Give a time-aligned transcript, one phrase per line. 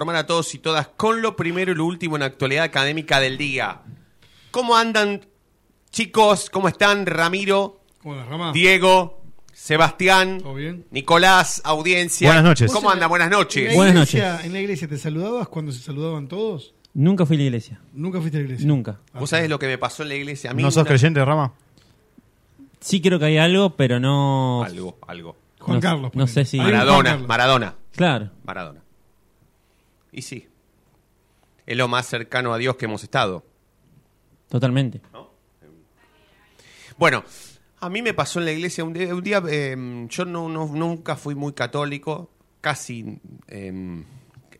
[0.00, 3.18] informar a todos y todas con lo primero y lo último en la actualidad académica
[3.18, 3.80] del día.
[4.52, 5.26] ¿Cómo andan,
[5.90, 6.50] chicos?
[6.50, 8.52] ¿Cómo están, Ramiro, Hola, Rama.
[8.52, 9.20] Diego,
[9.52, 10.86] Sebastián, ¿Todo bien?
[10.92, 12.28] Nicolás, audiencia?
[12.28, 12.70] Buenas noches.
[12.72, 13.08] ¿Cómo andan?
[13.08, 13.74] Buenas ¿En la noches.
[13.74, 14.22] Buenas noches.
[14.44, 16.74] ¿En la iglesia te saludabas cuando se saludaban todos?
[16.94, 17.80] Nunca fui a la iglesia.
[17.92, 18.68] Nunca fuiste a la iglesia.
[18.68, 19.00] Nunca.
[19.14, 20.52] ¿Vos sabés lo que me pasó en la iglesia?
[20.52, 21.54] A mí ¿No sos una- creyente, Rama?
[22.78, 24.62] Sí creo que hay algo, pero no...
[24.62, 25.36] Algo, algo.
[25.58, 26.02] Juan no, Carlos.
[26.04, 26.28] No ponele.
[26.32, 26.60] sé si...
[26.60, 27.26] Hay un Juan Maradona, Carlos.
[27.28, 28.30] Maradona, Claro.
[28.44, 28.80] Maradona.
[30.12, 30.48] Y sí.
[31.66, 33.44] Es lo más cercano a Dios que hemos estado.
[34.48, 35.00] Totalmente.
[36.96, 37.22] Bueno,
[37.80, 40.66] a mí me pasó en la iglesia un día, un día, eh, yo no, no-
[40.66, 42.30] nunca fui muy católico,
[42.60, 44.02] casi, eh,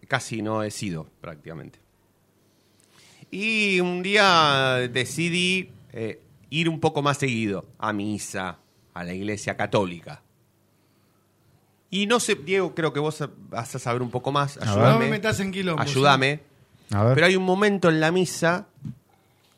[0.07, 1.79] casi no he sido prácticamente.
[3.31, 6.21] Y un día decidí eh,
[6.51, 8.59] ir un poco más seguido a misa,
[8.95, 10.23] a la iglesia católica.
[11.91, 14.59] Y no sé, Diego, creo que vos vas a saber un poco más.
[14.59, 14.91] Ayúdame.
[14.93, 16.41] No me metas en quilombo, Ayúdame.
[16.91, 17.15] A ver.
[17.15, 18.67] Pero hay un momento en la misa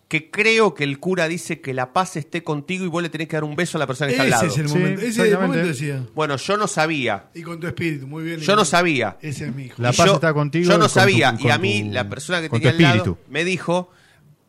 [0.09, 3.29] que creo que el cura dice que la paz esté contigo y vos le tenés
[3.29, 4.47] que dar un beso a la persona que está al Ese lado.
[4.53, 5.01] es el Sí, momento.
[5.03, 6.07] Ese es el momento decía.
[6.15, 7.27] Bueno, yo no sabía.
[7.35, 8.41] Y con tu espíritu, muy bien.
[8.41, 9.17] Yo no sabía.
[9.21, 9.81] Ese es mi hijo.
[9.81, 11.37] La Y paz yo- está contigo Yo no con tu- sabía.
[11.39, 13.91] y a mí, tu- la persona que tenía al lado me dijo: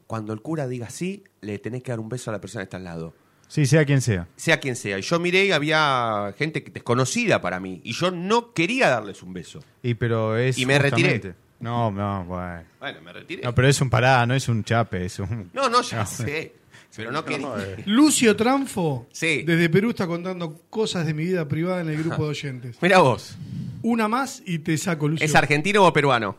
[0.07, 2.65] cuando el cura diga así, le tenés que dar un beso a la persona que
[2.65, 3.13] está al lado.
[3.51, 4.29] Sí, sea quien sea.
[4.37, 4.97] Sea quien sea.
[4.97, 7.81] Y yo miré y había gente que- desconocida para mí.
[7.83, 9.59] Y yo no quería darles un beso.
[9.83, 11.33] Y pero es Y me retiré.
[11.59, 12.63] No, no, bueno.
[12.79, 13.43] Bueno, me retiré.
[13.43, 15.49] No, pero es un pará, no es un chape, es un...
[15.53, 16.53] No, no, ya sé.
[16.95, 17.49] Pero no quería.
[17.87, 19.43] Lucio Tranfo, Sí.
[19.43, 22.77] desde Perú, está contando cosas de mi vida privada en el grupo de oyentes.
[22.81, 23.35] Mira vos.
[23.81, 25.25] Una más y te saco, Lucio.
[25.25, 26.37] ¿Es argentino o peruano?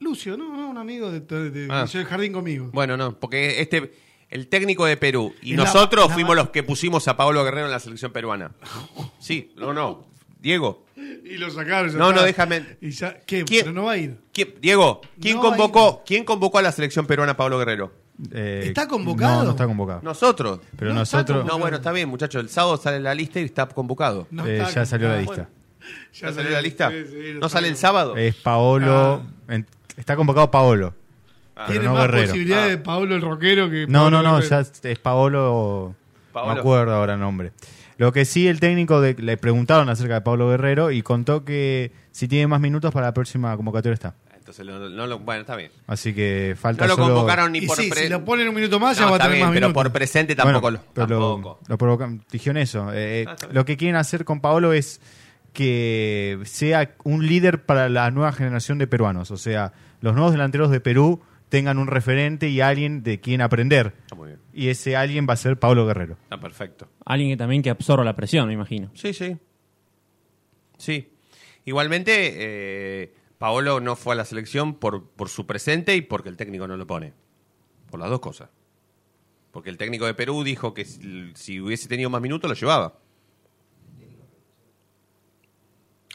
[0.00, 1.86] Lucio, no, no, un amigo de, de, de- Ah.
[2.06, 2.68] jardín conmigo.
[2.72, 3.92] Bueno, no, porque este,
[4.30, 7.72] el técnico de Perú y nosotros la- fuimos los que pusimos a Pablo Guerrero en
[7.72, 8.52] la selección peruana.
[9.18, 10.04] Sí, no, no.
[10.40, 10.84] Diego,
[11.24, 11.90] Y lo sacaron.
[11.90, 12.20] ya No, está.
[12.20, 12.76] no, déjame.
[12.80, 13.44] Y ya, ¿Qué?
[13.44, 13.62] ¿Quién?
[13.64, 14.16] Pero no va a ir.
[14.32, 17.92] ¿quién- Diego, ¿quién No, convocó, ¿quién convocó a la selección peruana a Pablo Guerrero?
[18.32, 19.38] eh, ¿Está convocado?
[19.40, 20.00] No, no está convocado.
[20.02, 20.60] Nosotros.
[20.78, 21.44] Pero No nosotros...
[21.44, 22.40] No, bueno, está bien, muchachos.
[22.42, 24.26] El sábado sale la lista y está convocado.
[24.30, 25.48] No eh, está ya salió la lista.
[26.14, 26.90] ¿Ya salió la lista?
[26.90, 28.16] Sí, sí, ¿No sale el sábado?
[28.16, 29.22] Es Paolo...
[29.48, 29.66] en-
[29.96, 30.94] está convocado Paolo.
[31.56, 32.26] Pero Tiene no más Guerrero.
[32.28, 32.68] posibilidades Ah.
[32.68, 33.86] de Pablo el rockero que.
[33.88, 34.62] No, Pablo no, no, Guerrero.
[34.82, 35.94] ya es Paolo,
[36.32, 36.52] Paolo.
[36.54, 37.52] me acuerdo ahora el nombre.
[37.98, 41.92] Lo que sí, el técnico de- le preguntaron acerca de Pablo Guerrero y contó que
[42.12, 44.14] si tiene más minutos para la próxima convocatoria está.
[44.36, 45.72] Entonces, no, no lo- bueno, está bien.
[45.88, 47.14] Así que falta No lo solo...
[47.14, 49.18] convocaron ni Y por sí, pre- si lo ponen un minuto más, ya va a
[49.18, 49.82] tener bien, más pero minutos.
[49.82, 50.92] por presente tampoco Bueno, lo.
[50.92, 51.60] pero lo- tampoco.
[51.66, 52.92] lo provocan- dijeron eso.
[52.92, 53.54] eh, Ah, está bien.
[53.56, 55.00] lo que quieren hacer con Paolo es
[55.52, 59.30] que sea un líder para la nueva generación de peruanos.
[59.30, 63.94] O sea, los nuevos delanteros de Perú tengan un referente y alguien de quien aprender.
[64.02, 64.40] Está muy bien.
[64.52, 66.16] Y ese alguien va a ser Pablo Guerrero.
[66.24, 66.88] Está perfecto.
[67.04, 68.90] Alguien que también que absorba la presión, me imagino.
[68.94, 69.36] Sí, sí.
[70.78, 71.12] Sí.
[71.64, 76.36] Igualmente, eh, Paolo no fue a la selección por, por su presente y porque el
[76.36, 77.12] técnico no lo pone.
[77.90, 78.50] Por las dos cosas.
[79.52, 82.98] Porque el técnico de Perú dijo que si, si hubiese tenido más minutos lo llevaba.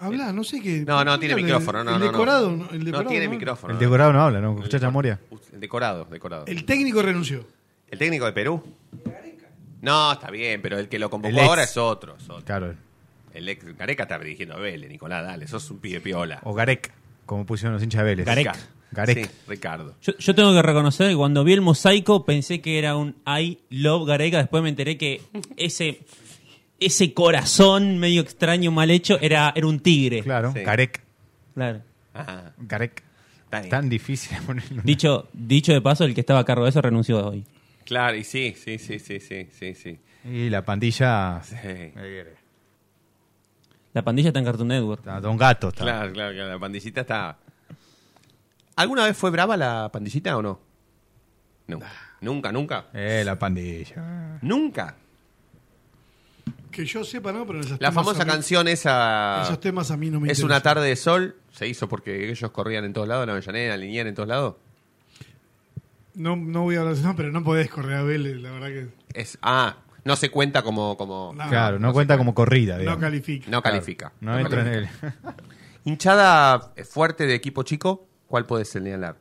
[0.01, 0.83] Habla, no sé qué.
[0.85, 1.83] No, no tiene el- micrófono.
[1.83, 2.11] No, el no, no.
[2.11, 2.69] decorado, ¿no?
[2.71, 3.31] El No tiene ¿no?
[3.31, 3.73] micrófono.
[3.73, 4.51] El decorado no habla, ¿no?
[4.51, 5.19] El Escuchaste a decor- Moria.
[5.53, 6.45] El decorado, decorado.
[6.47, 7.45] El, El técnico renunció.
[7.97, 8.63] técnico de Perú.
[9.81, 12.15] No, está bien, pero el que lo convocó El ahora es otro.
[12.17, 12.45] es otro.
[12.45, 12.75] Claro.
[13.33, 16.39] El ex Gareca está dirigiendo a Vélez, Nicolás, dale, sos un pibe piola.
[16.43, 16.91] O Garek,
[17.25, 18.25] como pusieron los hinchas de Vélez.
[18.25, 18.51] Garek.
[18.91, 19.23] Garek.
[19.25, 19.95] Sí, Ricardo.
[20.01, 23.59] Yo, yo tengo que reconocer que cuando vi el mosaico pensé que era un I
[23.69, 24.37] love Gareca.
[24.39, 25.21] Después me enteré que
[25.55, 26.01] ese,
[26.81, 30.21] ese corazón medio extraño, mal hecho, era, era un tigre.
[30.23, 30.59] Claro, Sí.
[30.63, 31.01] Garek.
[31.53, 31.81] Claro.
[32.13, 33.69] Está bien.
[33.69, 34.81] Tan difícil de ponerlo.
[34.83, 37.45] Dicho, dicho de paso, el que estaba a cargo de eso renunció hoy.
[37.85, 39.99] Claro, y sí, sí, sí, sí, sí, sí, sí.
[40.23, 41.41] Y la pandilla.
[41.43, 41.55] Sí.
[43.93, 44.99] La pandilla está en Cartoon Network.
[45.01, 45.83] está Don Gato está.
[45.83, 47.37] Claro, claro, claro, la pandillita está...
[48.77, 50.59] ¿Alguna vez fue brava la pandillita o no?
[51.67, 52.85] Nunca, nunca, nunca.
[52.93, 54.39] Eh, la pandilla.
[54.41, 54.95] Nunca.
[56.71, 57.45] Que yo sepa, ¿no?
[57.45, 59.41] Pero en esos La temas famosa a mí- canción esa...
[59.43, 60.45] Esos temas a mí no me Es interesan.
[60.45, 63.73] una tarde de sol, se hizo porque ellos corrían en todos lados, en la Avellaneda,
[63.75, 64.55] en Liniers, en todos lados.
[66.13, 68.67] No, no voy a hablar de eso, pero no podés correr a Vélez, la verdad
[68.67, 68.87] que.
[69.13, 70.97] Es, ah, no se cuenta como...
[70.97, 73.49] como No, Claro, no, no cuenta como corrida, no califica.
[73.51, 74.13] no califica.
[74.21, 74.89] No entra en él.
[75.85, 79.17] Hinchada fuerte de equipo chico, ¿cuál puede señalar?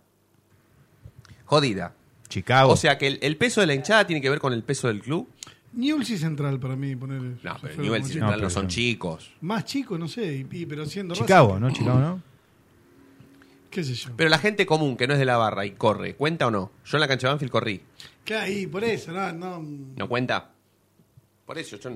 [1.46, 1.94] Jodida.
[2.28, 2.72] Chicago.
[2.72, 4.86] O sea que el, el peso de la hinchada tiene que ver con el peso
[4.88, 5.28] del club.
[5.72, 7.36] Newell's y Central para mí, ponerle.
[7.42, 8.68] No, pero nivel como central No, son no.
[8.70, 9.30] chicos.
[9.40, 11.70] Más chico, no sé, y- y- pero siendo Chicago, Racing, ¿no?
[11.72, 12.22] Chicago, ¿no?
[13.70, 14.10] ¿Qué sé yo?
[14.16, 16.72] Pero la gente común que no es de la barra y corre, ¿cuenta o no?
[16.84, 17.80] Yo en la cancha de Banfield corrí.
[18.24, 19.32] Claro, y por eso, no.
[19.32, 19.62] no
[19.96, 20.50] ¿No cuenta?
[21.46, 21.90] Por eso yo...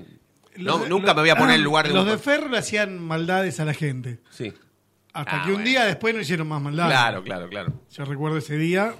[0.56, 2.10] Los No, de- nunca los- me voy a poner en el lugar de Los un-
[2.10, 4.20] de Ferro le hacían maldades a la gente.
[4.30, 4.52] Sí.
[5.12, 5.68] Hasta Ah, que un bueno.
[5.68, 6.86] día después no hicieron más maldad.
[6.86, 7.72] Claro, claro, claro.
[7.90, 8.94] Yo recuerdo ese día,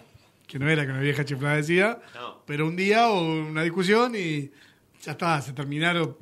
[0.47, 2.43] que no era que una vieja chiflada decía, No.
[2.47, 4.51] pero un día hubo una discusión y
[5.03, 6.17] ya está, se terminaron.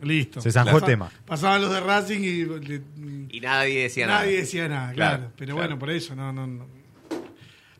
[0.00, 0.40] Listo.
[0.40, 1.10] Se zanjó el tema.
[1.26, 2.82] Pasaban los de Racing y le-
[3.30, 4.20] Y nadie decía nada.
[4.20, 5.16] nadie decía nada, claro.
[5.18, 5.68] Claro, pero claro.
[5.68, 6.66] bueno, por eso, no, no, no.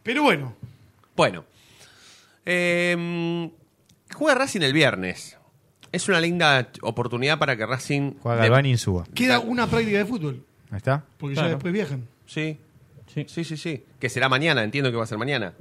[0.02, 0.54] Pero bueno,
[1.14, 1.44] Bueno.
[2.46, 3.50] Eh,
[4.14, 5.36] juega Racing el viernes.
[5.92, 8.14] Es una linda oportunidad para que Racing...
[8.20, 9.06] Juega de- Galván y Insúa.
[9.14, 11.04] queda una práctica de fútbol, Ahí está.
[11.18, 11.48] porque Claro.
[11.48, 12.06] ya después viajan.
[12.26, 12.58] Sí,
[13.12, 13.24] Sí.
[13.28, 13.84] sí, sí, sí.
[13.98, 15.54] Que será mañana, entiendo que va a ser mañana.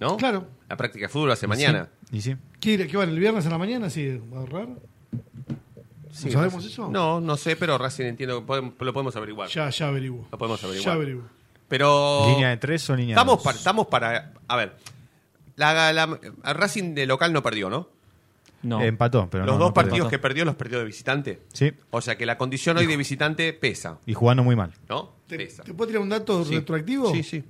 [0.00, 0.16] ¿No?
[0.16, 0.46] Claro.
[0.68, 1.88] La práctica de fútbol ser mañana.
[2.10, 2.36] Y sí.
[2.60, 3.88] ¿Qué, qué van el viernes a la mañana?
[3.90, 4.68] Sí, va a ahorrar.
[6.12, 6.88] Sí, sabemos Racing- eso?
[6.90, 9.48] No, no sé, pero Racing entiendo que podemos- lo podemos averiguar.
[9.48, 10.26] Ya, ya averiguo.
[10.30, 10.96] Lo podemos Ya averiguar.
[10.96, 11.22] averiguo.
[11.68, 12.26] Pero...
[12.28, 13.44] ¿Línea de tres o línea de Estamos dos?
[13.44, 14.32] para, estamos para...
[14.46, 14.76] A ver.
[15.56, 16.18] La, la-
[16.52, 17.88] Racing de local no perdió, ¿no?
[18.64, 18.82] No.
[18.82, 19.90] Empató, pero los no, dos no perdió.
[19.90, 21.42] partidos que perdió los perdió de visitante.
[21.52, 24.72] Sí, O sea que la condición hoy de visitante pesa, y jugando muy mal.
[24.88, 25.12] ¿no?
[25.26, 25.62] ¿Te, Pesa.
[25.62, 26.54] te puedo tirar un dato Sí.
[26.56, 27.12] retroactivo?
[27.12, 27.44] Sí, sí.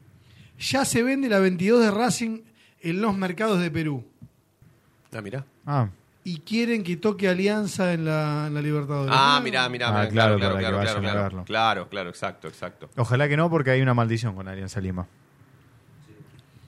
[0.58, 2.43] Ya se vende la 22 de Racing
[2.81, 4.05] en los mercados de Perú.
[5.12, 5.44] Ah, mirá.
[5.66, 5.88] Ah,
[6.25, 9.14] Y quieren que toque Alianza en la, en la Libertadores.
[9.17, 11.44] Ah, mirá, mirá, Ah, mirá, claro, claro, para claro, que vayan a claro, verlo.
[11.44, 12.88] claro, claro, exacto, exacto.
[12.96, 15.06] ojalá que no, porque hay una maldición con Alianza Lima.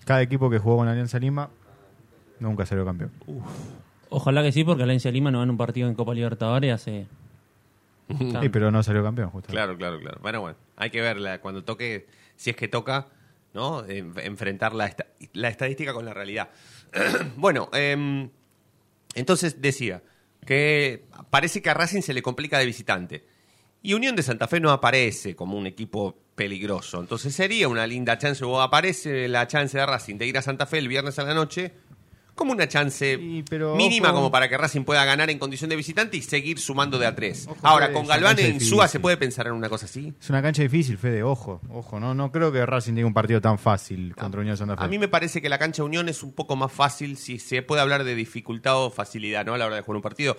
[0.04, 1.49] Cada equipo que jugó con Alianza Lima
[2.38, 3.10] nunca salió campeón.
[4.08, 7.06] Ojalá que sí, porque Alianza Lima no gana un partido en Copa Libertadores hace.
[8.41, 9.49] Sí, pero no salió campeón, justo.
[9.50, 10.19] Claro, claro, claro.
[10.23, 12.06] Bueno, bueno, hay que verla cuando toque,
[12.37, 13.08] si es que toca,
[13.53, 13.85] ¿no?
[13.85, 16.50] En- enfrentar la, esta- la estadística con la realidad.
[17.37, 18.31] bueno, em,
[19.17, 20.03] entonces decía
[20.44, 23.25] que parece que a Racing se le complica de visitante.
[23.82, 27.00] Y Unión de Santa Fe no aparece como un equipo peligroso.
[27.00, 30.67] Entonces sería una linda chance, o aparece la chance de Racing de ir a Santa
[30.67, 31.73] Fe el viernes a la noche,
[32.37, 33.19] como una chance
[33.50, 34.19] pero, mínima ojo.
[34.19, 37.15] como para que Racing pueda ganar en condición de visitante y seguir sumando de a
[37.17, 37.49] tres.
[37.49, 38.88] Ojo Ahora, con Galván en difícil.
[38.88, 40.12] ¿se puede pensar en una cosa así?
[40.21, 41.99] Es una cancha difícil, Fede, ojo, ojo.
[41.99, 44.85] No, no creo que Racing tenga un partido tan fácil contra Unión de Santa Fe.
[44.85, 47.62] A mí me parece que la cancha Unión es un poco más fácil si se
[47.62, 49.55] puede hablar de dificultad o facilidad, ¿no?
[49.55, 50.37] A la hora de jugar un partido,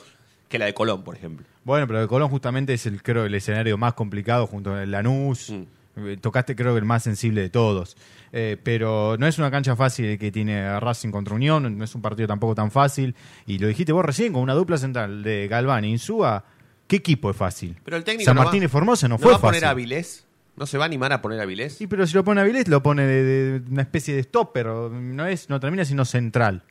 [0.48, 1.46] que la de Colón, por ejemplo.
[1.64, 4.92] Bueno, pero el Colón justamente es el, creo, el escenario más complicado junto con el
[4.92, 5.50] Lanús.
[5.50, 5.64] Mm.
[5.98, 7.98] Eh, Tocaste, creo que el más sensible de todos.
[8.32, 12.02] Eh, pero no es una cancha fácil que tiene Racing contra Unión, no es un
[12.02, 13.16] partido tampoco tan fácil.
[13.46, 16.44] Y lo dijiste vos recién, con una dupla central de Galván e Insúa,
[16.88, 17.78] ¿qué equipo es fácil?
[17.84, 19.56] Pero el técnico San no Martín va- y Formosa no, ¿No fue va a poner
[19.56, 19.68] fácil.
[19.68, 20.24] a Avilés?
[20.56, 21.74] ¿No se va a animar a poner a Avilés?
[21.78, 23.24] Sí, pero si lo pone a Vilés, lo pone de,
[23.60, 24.66] de una especie de stopper.
[24.66, 26.64] No, es, no termina siendo central.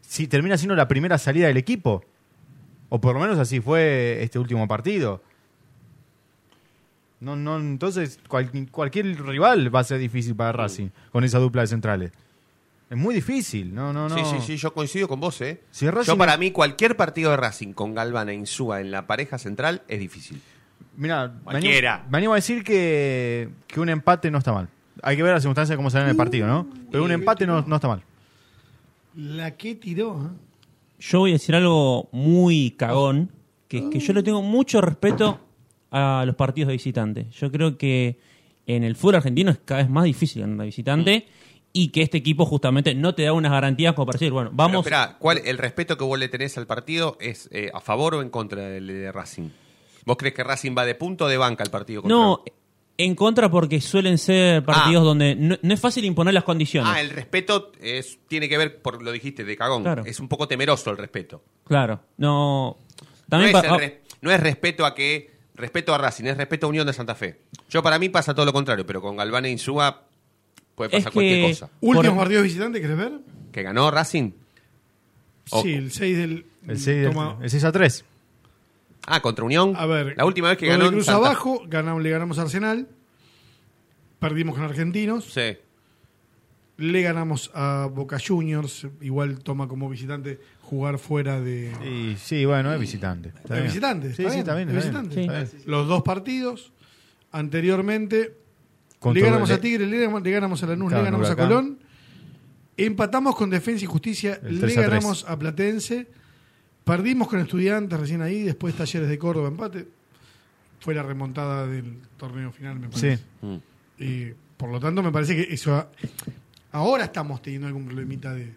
[0.00, 2.04] Si termina siendo la primera salida del equipo.
[2.88, 5.22] O por lo menos así fue este último partido.
[7.20, 11.62] No, no, entonces cual- cualquier rival va a ser difícil para Racing con esa dupla
[11.62, 12.12] de centrales.
[12.88, 14.16] Es muy difícil, no, no, no.
[14.16, 15.60] Sí, sí, sí, yo coincido con vos, ¿eh?
[15.70, 19.06] Si Racing yo para mí cualquier partido de Racing con Galván e Insúa en la
[19.06, 20.40] pareja central es difícil.
[20.96, 24.68] Mira, me me animo a decir que, que un empate no está mal.
[25.02, 26.66] Hay que ver las circunstancias de cómo sale en el partido, ¿no?
[26.90, 28.02] Pero un empate no, no está mal.
[29.14, 30.20] La que tiró.
[30.24, 30.36] ¿eh?
[30.98, 33.30] Yo voy a decir algo muy cagón,
[33.68, 35.40] que es que yo le tengo mucho respeto
[35.90, 37.26] a los partidos de visitante.
[37.30, 38.18] Yo creo que
[38.66, 41.26] en el fútbol argentino es cada vez más difícil ganar de visitante
[41.72, 44.84] y que este equipo justamente no te da unas garantías como para decir, bueno, vamos...
[44.84, 48.14] Pero espera, ¿cuál, ¿el respeto que vos le tenés al partido es eh, a favor
[48.16, 49.48] o en contra del de Racing?
[50.04, 52.42] ¿Vos crees que Racing va de punto o de banca al partido contra no,
[52.96, 55.04] en contra porque suelen ser partidos Ah.
[55.04, 56.92] donde no, no es fácil imponer las condiciones.
[56.94, 59.82] Ah, el respeto es, tiene que ver, por lo dijiste, de cagón.
[59.82, 60.04] Claro.
[60.04, 61.42] Es un poco temeroso el respeto.
[61.64, 62.76] Claro, no...
[63.28, 63.78] También no, es pa-
[64.22, 65.30] no es respeto a que.
[65.60, 67.40] Respeto a Racing, es respeto a Unión de Santa Fe.
[67.68, 70.02] Yo, para mí, pasa todo lo contrario, pero con Galván e Insúa
[70.74, 71.70] puede Es pasar cualquier cosa.
[71.80, 73.12] Últimos Por- partidos visitantes, ¿querés ver?
[73.52, 74.30] ¿Que ganó Racing?
[75.50, 76.46] O- Sí, el 6 del.
[76.66, 78.04] El 6, toma- el 6 a 3.
[79.06, 79.74] Ah, contra Unión.
[79.76, 80.14] A ver.
[80.16, 80.86] La última vez que ganó.
[80.86, 82.86] en Cruz Santa- abajo, ganamos, le ganamos a Arsenal.
[84.18, 85.24] Perdimos con Argentinos.
[85.32, 85.56] Sí.
[86.80, 88.86] Le ganamos a Boca Juniors.
[89.00, 91.70] Igual toma como visitante jugar fuera de.
[91.84, 93.32] Y sí, bueno, es visitante.
[93.48, 93.64] Bien.
[93.64, 94.14] visitante.
[94.14, 95.58] Sí.
[95.66, 96.72] Los dos partidos.
[97.32, 98.34] Anteriormente.
[98.98, 101.36] Contra- le ganamos a Tigre, le ganamos, le ganamos a Lanús, Claro, le ganamos a.
[101.36, 101.78] Colón.
[102.76, 104.90] Empatamos con Defensa y Justicia, le 3 a 3.
[104.90, 106.08] ganamos a Platense.
[106.84, 109.86] Perdimos con Estudiantes recién ahí, después Talleres de Córdoba, empate.
[110.80, 113.18] Fue la remontada del torneo final, me parece.
[113.18, 113.22] Sí.
[113.42, 113.56] Mm.
[114.02, 115.90] Y por lo tanto, me parece que eso.
[116.72, 118.54] Ahora estamos teniendo algún problemita de,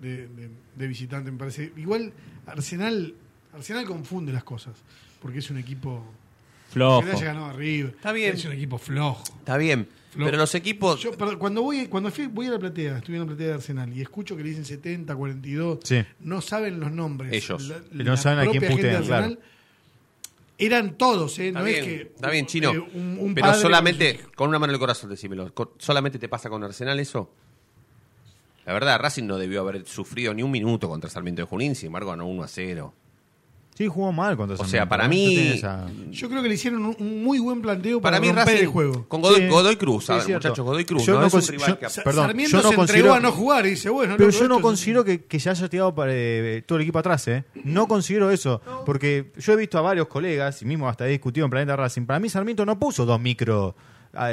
[0.00, 1.72] de, de- de visitante, me parece.
[1.76, 2.12] Igual
[2.46, 3.14] Arsenal
[3.52, 4.74] Arsenal confunde las cosas,
[5.20, 6.04] porque es un equipo.
[6.70, 7.00] Flojo.
[7.02, 7.94] Que ganado a River.
[7.96, 8.34] Está bien.
[8.34, 9.24] Es un equipo flojo.
[9.38, 9.88] Está bien.
[10.14, 11.00] Flo- Pero los equipos.
[11.02, 13.52] Yo, perdón, cuando voy cuando fui, voy a la platea, estoy en la platea de
[13.54, 16.04] Arsenal y escucho que le dicen 70, 42, Sí.
[16.20, 17.32] no saben los nombres.
[17.32, 17.68] Ellos.
[17.68, 19.38] La- no la saben a quién propia gente de putean, Arsenal,
[20.58, 21.48] eran todos, ¿eh?
[21.48, 22.02] Está no bien, es que.
[22.14, 22.72] está bien, chino.
[22.72, 25.52] eh, un- un pero solamente, con sus- con una mano en el corazón, decímelo.
[25.78, 27.32] ¿Solamente te pasa con Arsenal eso?
[28.68, 31.86] La verdad, Racing no debió haber sufrido ni un minuto contra Sarmiento de Junín, sin
[31.86, 32.92] embargo ganó 1 a 0.
[33.74, 36.84] Sí, jugó mal contra O Sarmiento, sea, para mí- esa- Yo creo que le hicieron
[36.84, 39.08] un, un muy buen planteo para, Para mí romper Racing, el juego.
[39.08, 39.48] con Godoy, Sí.
[39.48, 41.78] Godoy Cruz, Sí, ver, muchachos, Godoy Cruz, Yo no, no es un cons- rival yo-
[41.78, 41.86] que...
[42.04, 44.48] Perdón, Sarmiento yo no se considero- entregó a no jugar y dice, bueno, Pero yo
[44.48, 47.44] no considero que, que se haya tirado para, eh, todo el equipo atrás, ¿eh?
[47.64, 48.60] No considero eso.
[48.84, 52.02] Porque yo he visto a varios colegas, y mismo hasta he discutido en Planeta Racing.
[52.04, 53.74] Para mí, Sarmiento no puso dos micro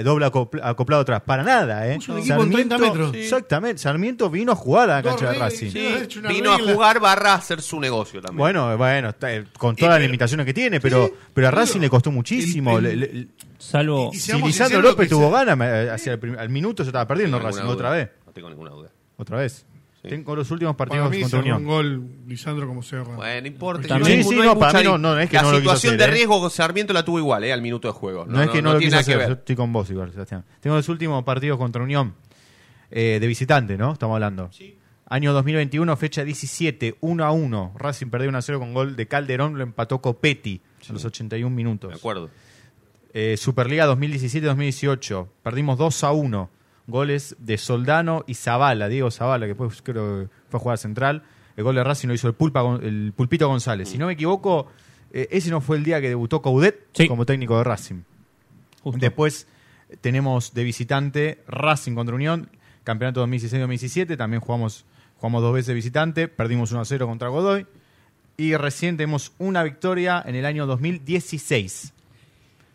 [0.03, 1.21] doble acopl- acoplado atrás.
[1.25, 1.97] Para nada, ¿eh?
[2.07, 3.11] Un equipo en 30 metros.
[3.11, 3.19] Sí.
[3.19, 3.79] Exactamente.
[3.81, 5.71] Sarmiento vino a jugar a la cancha de Racing.
[5.71, 5.87] sí.
[6.27, 6.71] Vino regla.
[6.71, 8.37] a jugar barra a hacer su negocio también.
[8.39, 11.89] Bueno, bueno, eh, con todas las pero- limitaciones que tiene, pero, pero a Racing le
[11.89, 12.77] costó muchísimo.
[12.79, 13.27] el- el- le-
[13.57, 14.11] Salvo.
[14.13, 17.39] Y si seamos Lisandro López tuvo ganas, me- hacia el al minuto se estaba perdiendo
[17.39, 18.09] Racing otra vez.
[18.25, 18.89] No tengo ninguna duda.
[19.17, 19.65] Otra vez.
[20.05, 20.09] Sí.
[20.09, 21.57] Tengo los últimos Para partidos mí contra Unión.
[21.57, 23.15] un gol Lisandro como Serra.
[23.15, 23.87] Bueno, no importa.
[23.87, 25.95] También- Sí, sí, no, para mí no- no, es que La no lo quiso situación
[25.95, 26.15] hacer, de ¿eh?
[26.17, 27.51] riesgo con Sarmiento la tuvo igual, ¿eh?
[27.51, 28.25] Al minuto de juego.
[28.25, 29.31] No, es que no, lo tiene quiso hacer, yo ver.
[29.39, 30.45] estoy con vos igual, Sebastián.
[30.61, 32.13] Tengo los últimos partidos contra Unión
[32.91, 33.93] eh, de visitante, ¿no?
[33.93, 34.49] Estamos hablando.
[35.07, 37.73] Año 2021, fecha 17, 1 a 1.
[37.77, 41.55] Racing perdió 1 a 0 con gol de Calderón, lo empató Copetti a los 81
[41.55, 41.91] minutos.
[41.91, 42.29] De acuerdo.
[43.13, 46.49] Eh, Superliga 2017-2018, perdimos 2 a 1.
[46.87, 51.23] Goles de Soldano y Zavala, Diego Zavala, que después creo que fue a jugar central.
[51.57, 53.89] El gol de Racing lo hizo el, Pulpa, el Pulpito González.
[53.89, 54.67] Si no me equivoco,
[55.11, 57.07] eh, ese no fue el día que debutó Coudet Sí.
[57.07, 58.01] como técnico de Racing.
[58.83, 58.99] Justo.
[58.99, 59.47] Después
[59.89, 62.49] eh, tenemos de visitante Racing contra Unión,
[62.83, 64.85] campeonato 2016-2017, también jugamos,
[65.17, 67.65] jugamos dos veces de visitante, perdimos 1 a 0 contra Godoy.
[68.37, 71.93] Y recién tenemos una victoria en el año 2016.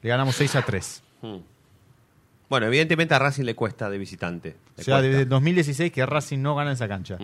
[0.03, 1.03] Le ganamos 6 a 3.
[2.51, 4.57] Bueno, evidentemente a Racing le cuesta de visitante.
[4.77, 5.03] O sea, cuesta.
[5.03, 7.17] desde el 2016 que Racing no gana esa cancha.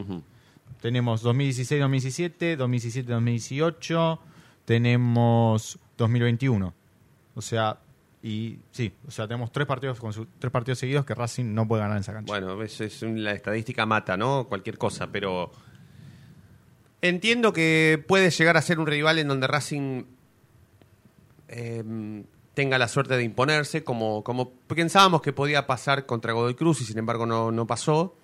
[0.80, 4.18] Tenemos 2016-2017, 2017-2018,
[4.64, 6.73] tenemos 2021.
[7.35, 7.78] O sea,
[8.23, 11.66] y sí, o sea, tenemos tres partidos con su- tres partidos seguidos que Racing no
[11.68, 12.33] puede ganar en esa cancha.
[12.33, 14.47] Bueno, es, es un- la estadística mata, ¿no?
[14.49, 15.50] Cualquier cosa, pero
[17.02, 20.04] entiendo que puede llegar a ser un rival en donde Racing
[21.49, 22.25] eh,
[22.57, 26.85] tenga la suerte de imponerse, como, como pensábamos que podía pasar contra Godoy Cruz y
[26.85, 28.17] sin embargo no, no pasó.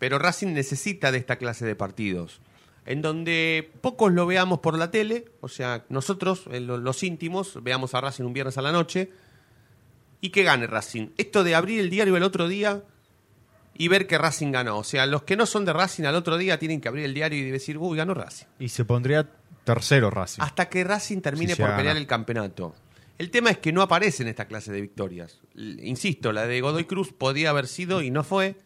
[0.00, 2.40] Pero Racing necesita de esta clase de partidos,
[2.86, 7.62] en donde pocos lo veamos por la tele, o sea, nosotros, eh, lo- los íntimos,
[7.62, 9.12] veamos a Racing un viernes a la noche
[10.20, 11.10] y que gane Racing.
[11.16, 12.82] Esto de abrir el diario el otro día
[13.76, 14.78] y ver que Racing ganó.
[14.78, 17.14] O sea, los que no son de Racing al otro día tienen que abrir el
[17.14, 18.46] diario y decir, uy, ganó Racing.
[18.58, 19.28] Y se pondría
[19.62, 20.42] tercero Racing.
[20.42, 21.76] Hasta que Racing termine por gana.
[21.76, 22.74] pelear el campeonato.
[23.18, 25.40] El tema es que no aparecen esta clase de victorias.
[25.56, 28.56] Insisto, la de Godoy Cruz podía haber sido y no fue.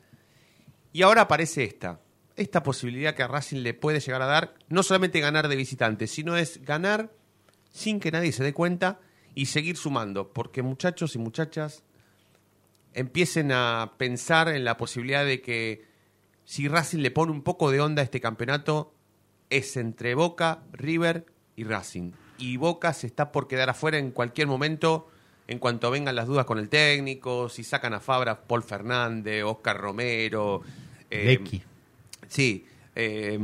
[0.93, 2.01] Y ahora aparece esta.
[2.37, 6.07] Esta posibilidad que a Racing le puede llegar a dar, no solamente ganar de visitante,
[6.07, 7.11] sino es ganar
[7.71, 9.01] sin que nadie se dé cuenta
[9.35, 10.35] y seguir sumando.
[10.35, 11.83] Porque muchachos y muchachas
[12.93, 15.87] empiecen a pensar en la posibilidad de que
[16.45, 18.95] si Racing le pone un poco de onda a este campeonato,
[19.49, 21.25] es entre Boca, River
[21.57, 22.13] y Racing.
[22.39, 25.09] Y Boca se está por quedar afuera en cualquier momento,
[25.49, 29.79] en cuanto vengan las dudas con el técnico, si sacan a Fabra, Paul Fernández, Oscar
[29.79, 30.63] Romero.
[31.11, 31.63] eh, Lecky.
[32.29, 33.39] Sí, eh,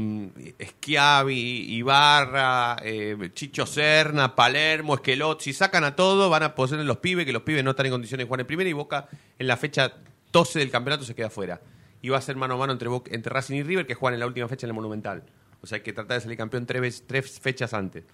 [0.62, 6.99] Schiavi, Ibarra, eh, Chicho Serna, Palermo, Esquelot, si sacan a todo van a poner los
[6.99, 9.47] pibes, que los pibes no están en condiciones de jugar en primera y Boca en
[9.47, 9.92] la fecha
[10.33, 11.61] 12 del campeonato se queda fuera.
[12.00, 14.14] Y va a ser mano a mano entre, Boca- entre Racing y River que juegan
[14.14, 15.25] en la última fecha en el Monumental.
[15.61, 17.02] O sea hay que tratar de salir campeón tres
[17.40, 18.04] fechas antes.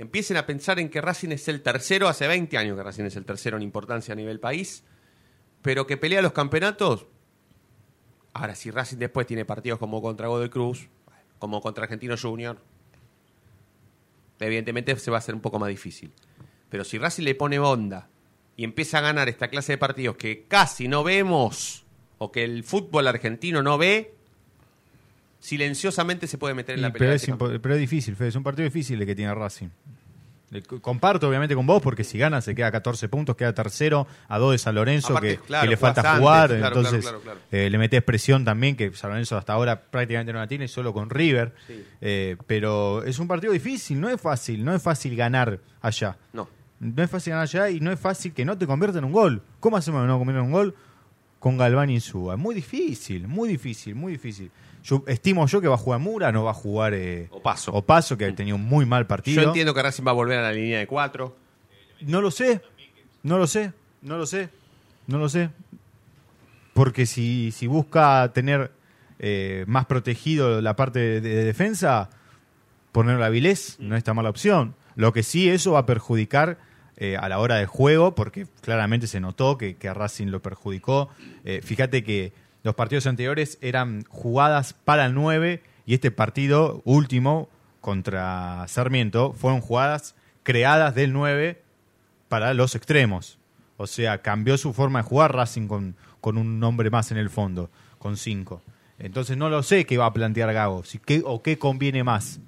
[0.00, 3.16] Empiecen a pensar en que Racing es el tercero, hace 20 años que Racing es
[3.16, 4.82] el tercero en importancia a nivel país,
[5.60, 7.06] pero que pelea los campeonatos,
[8.32, 10.88] Ahora, si Racing después tiene partidos como contra Godoy Cruz,
[11.38, 12.58] como contra Argentino Junior,
[14.38, 16.12] evidentemente se va a hacer un poco más difícil.
[16.68, 18.08] Pero si Racing le pone onda
[18.56, 21.84] y empieza a ganar esta clase de partidos que casi no vemos
[22.18, 24.14] o que el fútbol argentino no ve,
[25.40, 27.08] silenciosamente se puede meter en Y- la pelea.
[27.08, 28.28] pero, es este pero es difícil, Fede.
[28.28, 29.68] Es un partido difícil el que tiene Racing.
[30.80, 34.36] Comparto obviamente con vos porque si gana se queda a 14 puntos, queda tercero a
[34.38, 37.20] 2 de San Lorenzo Aparte, que, claro, que le falta antes, jugar, claro, entonces claro,
[37.20, 40.66] claro, eh, le metes presión también que San Lorenzo hasta ahora prácticamente no la tiene,
[40.66, 41.54] solo con River.
[41.68, 41.84] Sí.
[42.00, 46.16] Eh, pero es un partido difícil, no es fácil, no es fácil ganar allá.
[46.32, 46.48] No.
[46.80, 49.12] No es fácil ganar allá y no es fácil que no te convierta en un
[49.12, 49.42] gol.
[49.60, 50.74] ¿Cómo hacemos que no convierta en un gol?
[51.38, 52.36] Con Galván y Insúa.
[52.36, 54.50] Muy difícil, muy difícil, muy difícil.
[54.82, 57.72] Yo estimo yo que va a jugar Mura, no va a jugar eh, Opaso.
[57.72, 59.42] Opaso, que ha tenido un muy mal partido.
[59.42, 61.36] Yo entiendo que Racing va a volver a la línea de cuatro.
[62.00, 62.62] No lo sé,
[63.22, 63.72] no lo sé,
[64.02, 64.48] no lo sé,
[65.06, 65.50] no lo sé.
[66.72, 68.70] Porque si, si busca tener
[69.18, 72.08] eh, más protegido la parte de, de defensa,
[72.92, 74.74] ponerlo a Vilés no es tan mala opción.
[74.96, 76.58] Lo que sí, eso va a perjudicar
[76.96, 80.42] eh, a la hora del juego, porque claramente se notó que, que a Racing lo
[80.42, 81.08] perjudicó.
[81.44, 87.48] Eh, fíjate que los partidos anteriores eran jugadas para el 9 y este partido último
[87.80, 91.62] contra Sarmiento fueron jugadas creadas del 9
[92.28, 93.38] para los extremos.
[93.76, 97.30] O sea, cambió su forma de jugar Racing con, con un nombre más en el
[97.30, 98.62] fondo, con 5.
[98.98, 102.40] Entonces no lo sé qué va a plantear Gago, si qué, o qué conviene más.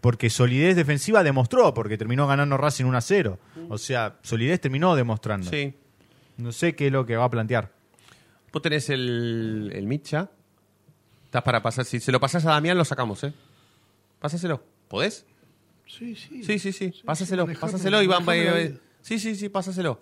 [0.00, 3.38] Porque solidez defensiva demostró, porque terminó ganando Racing 1 a 0.
[3.68, 5.48] O sea, solidez terminó demostrando.
[5.50, 5.74] Sí.
[6.38, 7.70] No sé qué es lo que va a plantear.
[8.52, 10.28] Vos tenés el, el Mitcha.
[11.24, 11.84] Estás para pasar.
[11.84, 13.32] Si se lo pasás a Damián, lo sacamos, ¿eh?
[14.18, 14.62] Pásaselo.
[14.88, 15.24] ¿Podés?
[15.86, 16.42] Sí, sí.
[16.42, 16.92] Sí, sí, sí.
[17.04, 18.78] Pásaselo, sí, pásaselo vida.
[19.02, 20.00] Sí, sí, sí, pásaselo.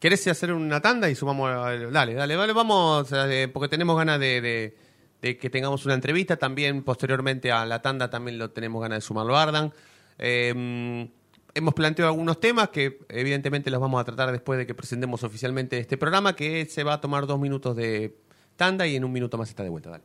[0.00, 1.48] ¿Querés hacer una tanda y sumamos?
[1.92, 4.76] Dale, dale, dale, vamos, eh, porque tenemos ganas de, de-
[5.22, 6.36] de que tengamos una entrevista.
[6.36, 9.72] También, posteriormente a la tanda, también lo tenemos ganas de sumarlo a Ardan.
[10.18, 11.08] Eh,
[11.54, 15.78] hemos planteado algunos temas que, evidentemente, los vamos a tratar después de que presentemos oficialmente
[15.78, 18.16] este programa, que se va a tomar dos minutos de
[18.56, 20.00] tanda y en un minuto más está de vuelta.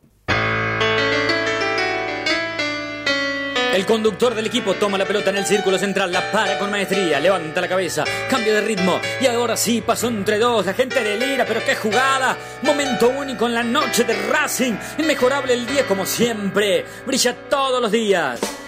[3.74, 7.20] El conductor del equipo toma la pelota en el círculo central, la para con maestría,
[7.20, 11.44] levanta la cabeza, cambio de ritmo y ahora sí pasó entre dos, la gente delira,
[11.46, 16.84] pero qué jugada, momento único en la noche de Racing, inmejorable el día como siempre,
[17.06, 18.67] brilla todos los días.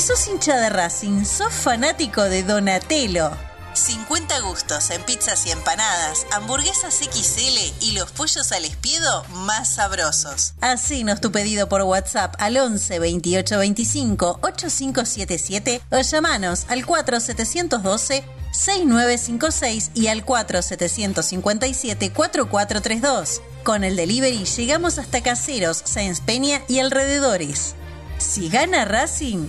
[0.00, 3.32] Si sos hincha de Racing, sos fanático de Donatello.
[3.74, 10.54] 50 gustos en pizzas y empanadas, hamburguesas XL y los pollos al espiedo más sabrosos.
[10.62, 19.90] Hacenos tu pedido por WhatsApp al 11 28 25 8577 o llamanos al 4712 6956
[19.92, 23.42] y al 4757 4432.
[23.64, 27.74] Con el delivery llegamos hasta Caseros, Sáenz Peña y alrededores.
[28.20, 29.48] Si gana Racing,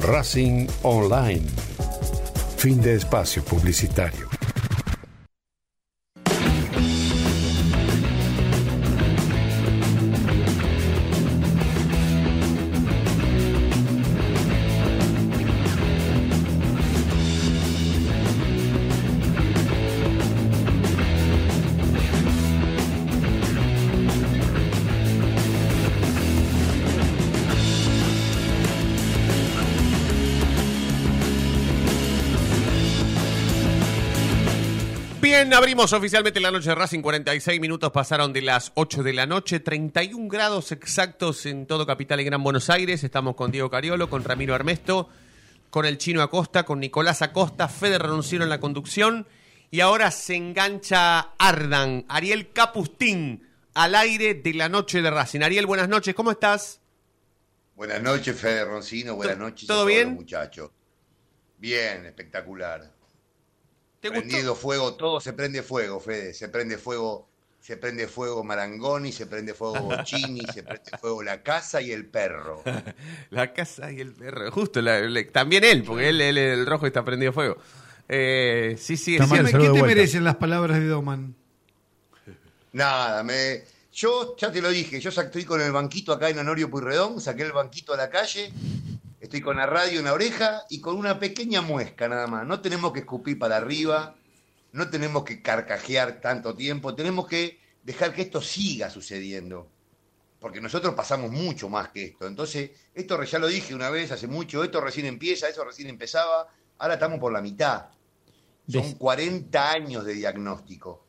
[0.00, 1.44] Racing Online.
[2.56, 4.27] Fin de espacio publicitario.
[35.68, 37.02] Abrimos oficialmente la noche de Racing.
[37.02, 39.60] 46 minutos pasaron de las 8 de la noche.
[39.60, 43.04] 31 grados exactos en todo Capital y Gran Buenos Aires.
[43.04, 45.10] Estamos con Diego Cariolo, con Ramiro Armesto,
[45.68, 47.68] con el Chino Acosta, con Nicolás Acosta.
[47.68, 49.26] Fede renunció en la conducción.
[49.70, 55.42] Y ahora se engancha Ardan, Ariel Capustín, al aire de la noche de Racing.
[55.42, 56.80] Ariel, buenas noches, ¿cómo estás?
[57.76, 59.16] Buenas noches, Fede Roncino.
[59.16, 59.66] Buenas ¿To- noches.
[59.66, 60.14] todo a todos bien?
[60.14, 60.70] muchachos.
[61.58, 62.90] Bien, espectacular.
[64.00, 64.22] ¿Te gustó?
[64.22, 66.32] Prendido fuego, todo se prende fuego, Fede.
[66.34, 67.28] Se prende fuego,
[67.60, 72.06] se prende fuego Marangoni, se prende fuego Bocini, se prende fuego la casa y el
[72.06, 72.62] perro.
[73.30, 74.50] La casa y el perro.
[74.52, 77.56] Justo, la- también él, porque él, él, el rojo está prendido fuego.
[78.08, 79.22] Eh, sí, sí, es.
[79.28, 79.86] ¿Qué te vuelta.
[79.86, 81.34] merecen las palabras de Doman?
[82.72, 83.62] Nada, me.
[83.92, 87.42] Yo ya te lo dije, yo estoy con el banquito acá en Honorio Puyredón, saqué
[87.42, 88.52] el banquito a la calle,
[89.20, 92.46] estoy con la radio en la oreja y con una pequeña muesca nada más.
[92.46, 94.14] No tenemos que escupir para arriba,
[94.72, 99.68] no tenemos que carcajear tanto tiempo, tenemos que dejar que esto siga sucediendo.
[100.40, 102.26] Porque nosotros pasamos mucho más que esto.
[102.28, 106.46] Entonces, esto ya lo dije una vez hace mucho, esto recién empieza, eso recién empezaba,
[106.78, 107.86] ahora estamos por la mitad.
[108.70, 111.06] Son Des- 40 años de diagnóstico.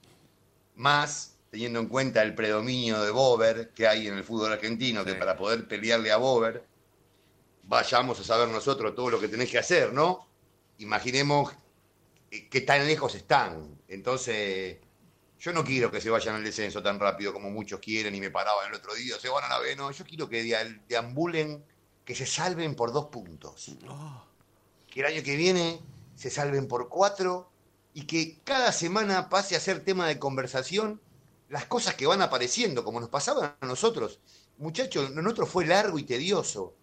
[0.75, 5.11] Más teniendo en cuenta el predominio de Bober que hay en el fútbol argentino, que
[5.13, 5.17] Sí.
[5.19, 6.63] para poder pelearle a Bober,
[7.69, 10.27] vayamos a saber nosotros todo lo que tenés que hacer, ¿no?
[10.79, 11.53] Imaginemos
[12.31, 13.79] eh, qué tan lejos están.
[13.87, 14.77] Entonces,
[15.39, 18.31] yo no quiero que se vayan al descenso tan rápido como muchos quieren y me
[18.31, 20.43] paraban el otro día, se van a la B, no, yo quiero que
[20.87, 21.63] deambulen,
[22.03, 23.75] que se salven por dos puntos.
[24.87, 25.79] Que el año que viene
[26.15, 27.51] se salven por cuatro
[27.93, 30.99] y que cada semana pase a ser tema de conversación
[31.49, 34.19] las cosas que van apareciendo, como nos pasaban a nosotros.
[34.57, 36.75] Muchachos, nuestro fue largo y tedioso.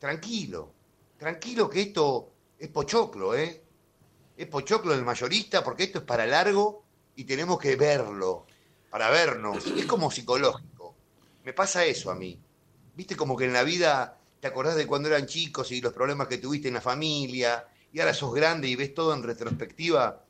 [0.00, 0.72] Tranquilo,
[1.18, 3.62] tranquilo que esto es pochoclo, ¿eh?
[4.34, 6.82] Es pochoclo del mayorista porque esto es para largo
[7.14, 8.46] y tenemos que verlo,
[8.88, 9.66] para vernos.
[9.66, 10.94] Es como psicológico.
[11.44, 12.40] Me pasa eso a mí.
[12.94, 16.28] Viste como que en la vida te acordás de cuando eran chicos y los problemas
[16.28, 20.24] que tuviste en la familia, y ahora sos grande y ves todo en retrospectiva,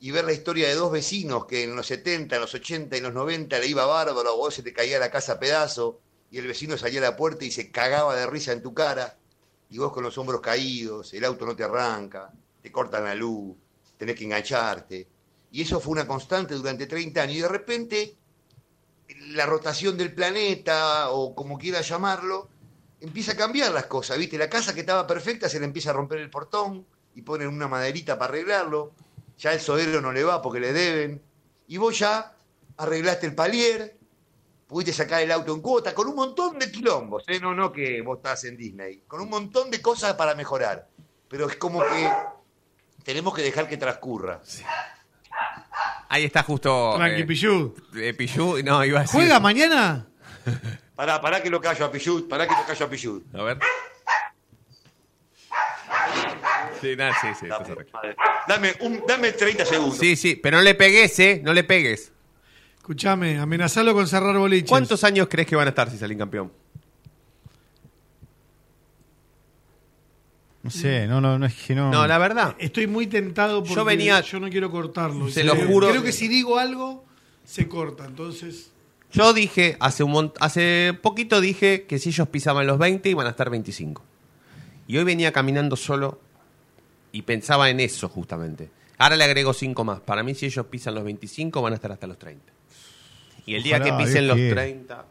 [0.00, 2.98] y ver la historia de dos vecinos que en los 70, en los 80 y
[2.98, 6.00] en los 90 le iba bárbaro, a vos se te caía la casa a pedazo,
[6.32, 9.18] y el vecino salía a la puerta y se cagaba de risa en tu cara,
[9.68, 13.54] y vos con los hombros caídos, el auto no te arranca, te cortan la luz,
[13.98, 15.06] tenés que engancharte.
[15.50, 18.16] Y eso fue una constante durante 30 años, y de repente
[19.28, 22.48] la rotación del planeta, o como quieras llamarlo,
[22.98, 24.38] empieza a cambiar las cosas, ¿viste?
[24.38, 27.68] La casa que estaba perfecta se le empieza a romper el portón y ponen una
[27.68, 28.92] maderita para arreglarlo.
[29.36, 31.20] Ya el sodero no le va porque le deben.
[31.66, 32.34] Y vos ya
[32.78, 33.98] arreglaste el palier,
[34.72, 37.38] pudiste sacar el auto en cuota, con un montón de quilombos, ¿eh?
[37.38, 40.88] No, no que vos estás en Disney, con un montón de cosas para mejorar.
[41.28, 42.10] Pero es como que
[43.04, 44.40] tenemos que dejar que transcurra.
[46.08, 46.94] Ahí está justo.
[46.96, 47.74] Tranqui, eh, Pichu.
[47.96, 49.20] eh, Pichu, no, iba a decir.
[49.20, 50.08] ¿Juega mañana?
[50.96, 53.34] Pará, pará que lo callo a Pichut, pará que lo callo a Pichut.
[53.34, 53.58] A ver.
[56.80, 57.84] Sí, sí, sí, arregla.
[58.46, 59.98] Dame, un, dame 30 segundos.
[59.98, 61.40] Sí, sí, pero no le pegues, ¿eh?
[61.42, 62.12] No le pegues.
[62.82, 64.68] Escuchame, amenazalo con cerrar boliches.
[64.68, 66.50] ¿Cuántos años crees que van a estar si salen campeón?
[70.64, 71.90] No sé, no, no, no es que no.
[71.92, 72.56] No, la verdad.
[72.58, 75.28] Estoy muy tentado porque Yo venía- yo no quiero cortarlo.
[75.28, 75.88] Se lo creo- juro.
[75.90, 77.04] Creo que si digo algo,
[77.44, 78.04] se corta.
[78.04, 78.70] Entonces,
[79.12, 83.26] Yo dije, hace, un mont- hace poquito dije que si ellos pisaban los 20 iban
[83.26, 84.02] a estar 25.
[84.88, 86.18] Y hoy venía caminando solo
[87.12, 88.70] y pensaba en eso justamente.
[88.98, 90.00] Ahora le agrego 5 más.
[90.00, 92.51] Para mí si ellos pisan los 25 van a estar hasta los 30.
[93.46, 94.62] Y el día Ojalá, que pisen Dios los quiera.
[94.62, 95.04] 30...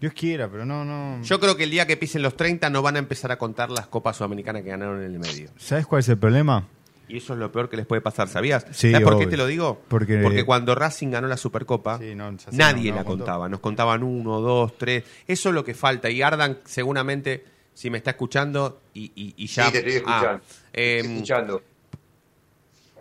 [0.00, 1.22] Dios quiera, pero no, no.
[1.22, 3.70] Yo creo que el día que pisen los 30 no van a empezar a contar
[3.70, 5.50] las copas sudamericanas que ganaron en el medio.
[5.56, 6.66] ¿Sabes cuál es el problema?
[7.08, 8.66] Y eso es lo peor que les puede pasar, ¿sabías?
[8.72, 9.80] Sí, ¿Sabes por qué te lo digo?
[9.88, 13.48] Porque- cuando Racing ganó la Supercopa, Sí, no, sé, nadie no, no la contaba.
[13.48, 15.04] Nos contaban uno, dos, tres.
[15.26, 16.10] Eso es lo que falta.
[16.10, 19.66] Y Ardan seguramente si me está escuchando y, y- y ya...
[19.66, 20.28] Sí, te estoy escuchando.
[20.28, 20.40] Ah,
[20.72, 21.62] Te em, estoy escuchando.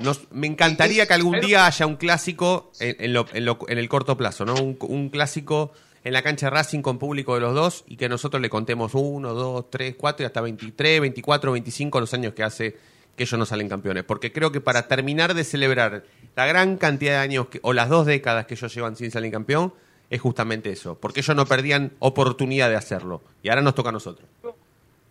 [0.03, 3.77] Nos- me encantaría que algún día haya un clásico en, en lo- en lo- en
[3.77, 4.53] el corto plazo, ¿no?
[4.55, 5.71] Un, un clásico
[6.03, 8.91] en la cancha de Racing con público de los dos y que nosotros le contemos
[8.95, 12.77] uno, dos, tres, cuatro y hasta 23, 24, 25 los años que hace
[13.15, 14.03] que ellos no salen campeones.
[14.03, 16.03] Porque creo que para terminar de celebrar
[16.35, 19.31] la gran cantidad de años que- o las dos décadas que ellos llevan sin salir
[19.31, 19.73] campeón,
[20.09, 20.95] es justamente eso.
[20.99, 23.21] Porque ellos no perdían oportunidad de hacerlo.
[23.43, 24.27] Y ahora nos toca a nosotros.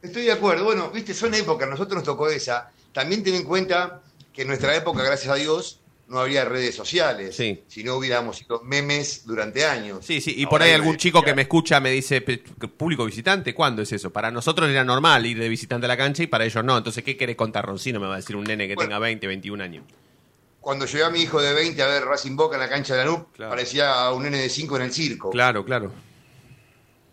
[0.03, 0.65] Estoy de acuerdo.
[0.65, 2.71] Bueno, viste, son épocas, a nosotros nos tocó esa.
[2.93, 4.01] También ten en cuenta
[4.33, 7.37] que en nuestra época, gracias a Dios, no habría redes sociales.
[7.37, 7.63] Sí.
[7.69, 10.05] Si no hubiéramos sido memes durante años.
[10.05, 12.39] Sí, sí, y Ahora por ahí algún chico que me escucha me dice, "Pe-
[12.77, 14.11] público visitante, ¿cuándo es eso?
[14.13, 16.77] Para nosotros era normal ir de visitante a la cancha y para ellos no.
[16.79, 18.01] Entonces, ¿qué querés contar, Roncino?
[18.01, 18.89] Me va a decir un nene que Bueno.
[18.89, 19.85] tenga 20, 21 años.
[20.61, 23.05] Cuando llevé a mi hijo de 20 a ver Racing Boca en la cancha de
[23.05, 23.51] la NUP, Claro.
[23.51, 25.31] parecía un nene de 5 en el circo.
[25.31, 25.93] Claro, claro.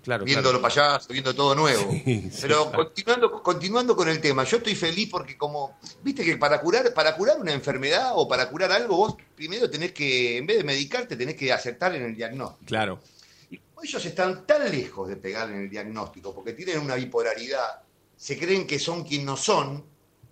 [0.08, 1.00] Claro, viendo claro.
[1.10, 1.92] viendo todo nuevo.
[2.06, 2.86] Sí, sí, Pero claro.
[2.86, 7.14] continuando, continuando con el tema, yo estoy feliz porque como, viste que para curar, para
[7.14, 11.18] curar una enfermedad o para curar algo, vos primero tenés que, en vez de medicarte,
[11.18, 12.66] tenés que acertar en el diagnóstico.
[12.66, 13.02] Claro.
[13.50, 17.82] Y como ellos están tan lejos de pegar en el diagnóstico, porque tienen una bipolaridad,
[18.16, 19.84] se creen que son quien no son,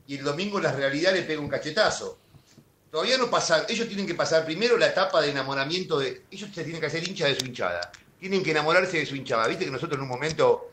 [0.07, 2.17] y el domingo la realidad le pega un cachetazo.
[2.89, 6.23] Todavía no pasan, ellos tienen que pasar primero la etapa de enamoramiento de.
[6.31, 7.91] Ellos se tienen que hacer hincha de su hinchada.
[8.19, 9.47] Tienen que enamorarse de su hinchada.
[9.47, 10.69] Viste que nosotros en un momento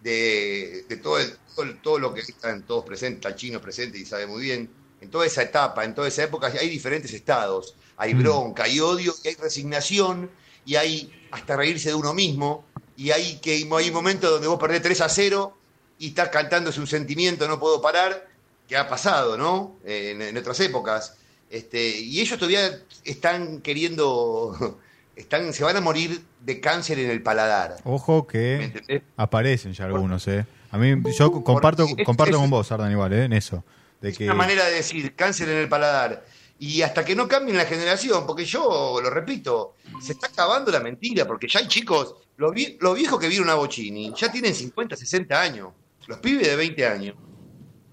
[0.00, 3.60] de, de todo, el- todo, el- todo lo que están todos presentes, está el chino
[3.60, 7.12] presente y sabe muy bien, en toda esa etapa, en toda esa época, hay diferentes
[7.12, 7.74] estados.
[7.98, 10.30] Hay bronca, hay odio, y hay resignación,
[10.66, 12.64] y hay hasta reírse de uno mismo,
[12.96, 15.56] y hay, que, hay momentos donde vos perdés 3 a 0
[15.98, 18.28] y estás cantando es un sentimiento, no puedo parar,
[18.68, 19.78] que ha pasado, ¿no?
[19.84, 21.14] Eh, en, en otras épocas.
[21.48, 24.78] Este, y ellos todavía están queriendo,
[25.16, 27.76] están, se van a morir de cáncer en el paladar.
[27.84, 30.46] Ojo ¿Me que aparecen ya algunos, ¿eh?
[30.70, 33.24] A mí, yo comparto, es- comparto es- con vos, Ardan, igual, ¿eh?
[33.24, 33.64] En eso.
[34.00, 36.24] De Es que, una manera de decir cáncer en el paladar.
[36.58, 40.80] Y hasta que no cambien la generación, porque yo lo repito, se está acabando la
[40.80, 44.54] mentira, porque ya hay chicos, los, vie- los viejos que vieron a Bocini, ya tienen
[44.54, 45.68] 50, 60 años.
[46.06, 47.16] Los pibes de 20 años,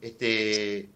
[0.02, 0.90] este,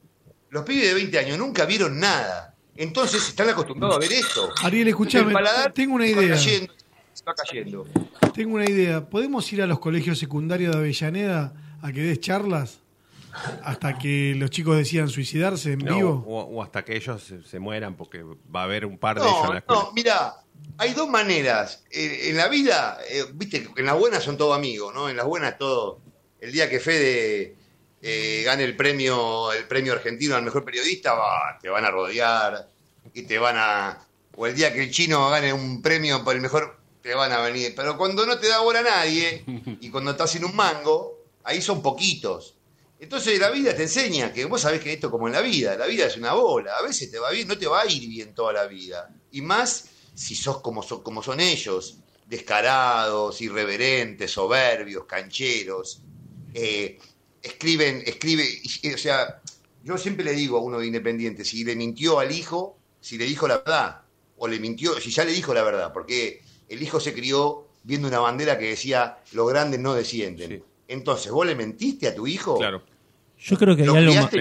[0.49, 2.53] los pibes de 20 años nunca vieron nada.
[2.77, 4.49] Entonces están acostumbrados a ver esto.
[4.63, 6.35] Ariel, escuchame, paladar tengo una se va idea.
[6.35, 6.73] cayendo,
[7.13, 7.85] se va cayendo.
[8.33, 9.09] Tengo una idea.
[9.09, 12.79] ¿Podemos ir a los colegios secundarios de Avellaneda a que des charlas
[13.63, 16.23] hasta que los chicos decidan suicidarse en No, vivo?
[16.27, 19.25] o, o hasta que ellos se, se mueran, porque va a haber un par de
[19.27, 19.81] ellos en No, la escuela.
[19.83, 20.33] no, mira,
[20.77, 21.83] hay dos maneras.
[21.91, 25.09] Eh, en la vida, eh, viste, que en las buenas son todos amigos, ¿no?
[25.09, 25.99] En las buenas todo.
[26.39, 27.55] El día que Fede
[28.01, 31.15] eh, gane el premio, el premio argentino al mejor periodista,
[31.61, 32.69] te van a rodear
[33.13, 34.05] y te van a.
[34.35, 37.39] O el día que el chino gane un premio por el mejor, te van a
[37.39, 37.73] venir.
[37.75, 39.43] Pero cuando no te da bola nadie
[39.81, 42.53] y cuando estás en un mango, ahí son poquitos.
[42.99, 45.85] Entonces la vida te enseña que vos sabés que esto como en la vida, la
[45.85, 48.33] vida es una bola, a veces te va bien, no te va a ir bien
[48.33, 49.09] toda la vida.
[49.31, 56.01] Y más si sos como, son- como son ellos, descarados, irreverentes, soberbios, cancheros,
[56.53, 56.99] eh,
[57.41, 58.43] escriben, escribe,
[58.93, 59.41] o sea,
[59.83, 63.25] yo siempre le digo a uno de Independiente, si le mintió al hijo, si le
[63.25, 64.01] dijo la verdad,
[64.37, 68.07] o le mintió, si ya le dijo la verdad, porque el hijo se crió viendo
[68.07, 70.49] una bandera que decía, los grandes no descienden.
[70.49, 70.63] Sí.
[70.89, 72.57] Entonces, ¿vos le mentiste a tu hijo?
[72.57, 72.83] Claro.
[73.39, 74.31] Yo creo que hay Lo algo más.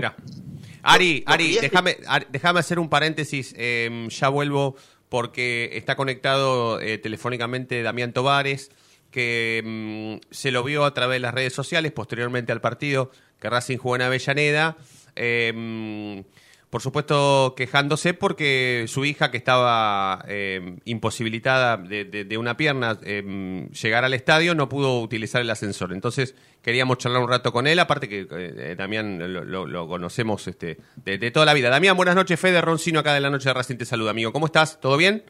[0.82, 3.54] Ari, Ari, déjame, Ari, déjame hacer un paréntesis.
[3.56, 4.76] eh, ya vuelvo
[5.09, 8.70] porque está conectado eh, telefónicamente Damián Tovares,
[9.16, 13.48] que mm, se lo vio a través de las redes sociales posteriormente al partido que
[13.48, 14.76] Racing jugó en Avellaneda.
[15.14, 16.20] eh, mm,
[16.68, 22.98] por supuesto, quejándose porque su hija, que estaba eh, imposibilitada de, de- de una pierna,
[23.05, 25.92] eh, llegar al estadio, no pudo utilizar el ascensor.
[25.94, 30.46] Entonces, queríamos charlar un rato con él, aparte que eh, Damián lo, lo- lo conocemos
[30.48, 31.70] este, de, de toda la vida.
[31.70, 32.38] Damián, buenas noches.
[32.38, 34.33] Fede Roncino, acá de la noche de Racing, te saluda, amigo.
[34.33, 34.79] ¿Cómo estás?
[34.79, 35.22] ¿Todo bien?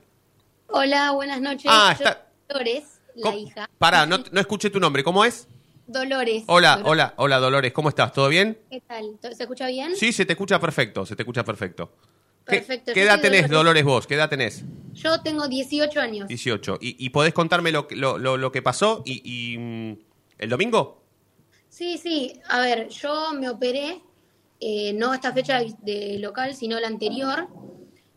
[0.68, 1.66] Hola, buenas noches.
[1.68, 2.26] Ah, está-
[3.16, 3.70] la hija.
[3.78, 5.02] Pará, no, no escuché tu nombre.
[5.04, 5.48] ¿Cómo es?
[5.86, 6.44] Dolores.
[6.48, 6.90] Hola, Dolores.
[6.90, 7.72] hola, hola, Dolores.
[7.72, 8.12] ¿Cómo estás?
[8.12, 8.58] ¿Todo bien?
[8.70, 9.18] ¿Qué tal?
[9.20, 9.94] ¿Se escucha bien?
[9.96, 11.92] Sí, se te escucha perfecto, se te escucha perfecto.
[12.44, 13.82] ¿Qué, Perfecto, ¿qué yo edad tenés, Dolores.
[13.84, 14.06] Vos?
[14.06, 14.62] ¿Qué edad tenés?
[14.94, 16.28] Yo tengo 18 años.
[16.28, 16.78] 18.
[16.80, 19.98] ¿Y, y podés contarme lo, que- lo, lo, lo que pasó y, y, mm,
[20.38, 21.02] el domingo?
[21.68, 22.40] Sí, sí.
[22.48, 24.00] A ver, yo me operé,
[24.60, 27.48] eh, no esta fecha de local, sino la anterior,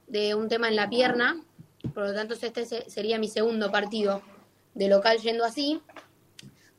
[0.08, 1.42] de un tema en la pierna.
[1.96, 4.22] Por lo tanto, este se- sería mi segundo partido
[4.74, 5.82] de local yendo así.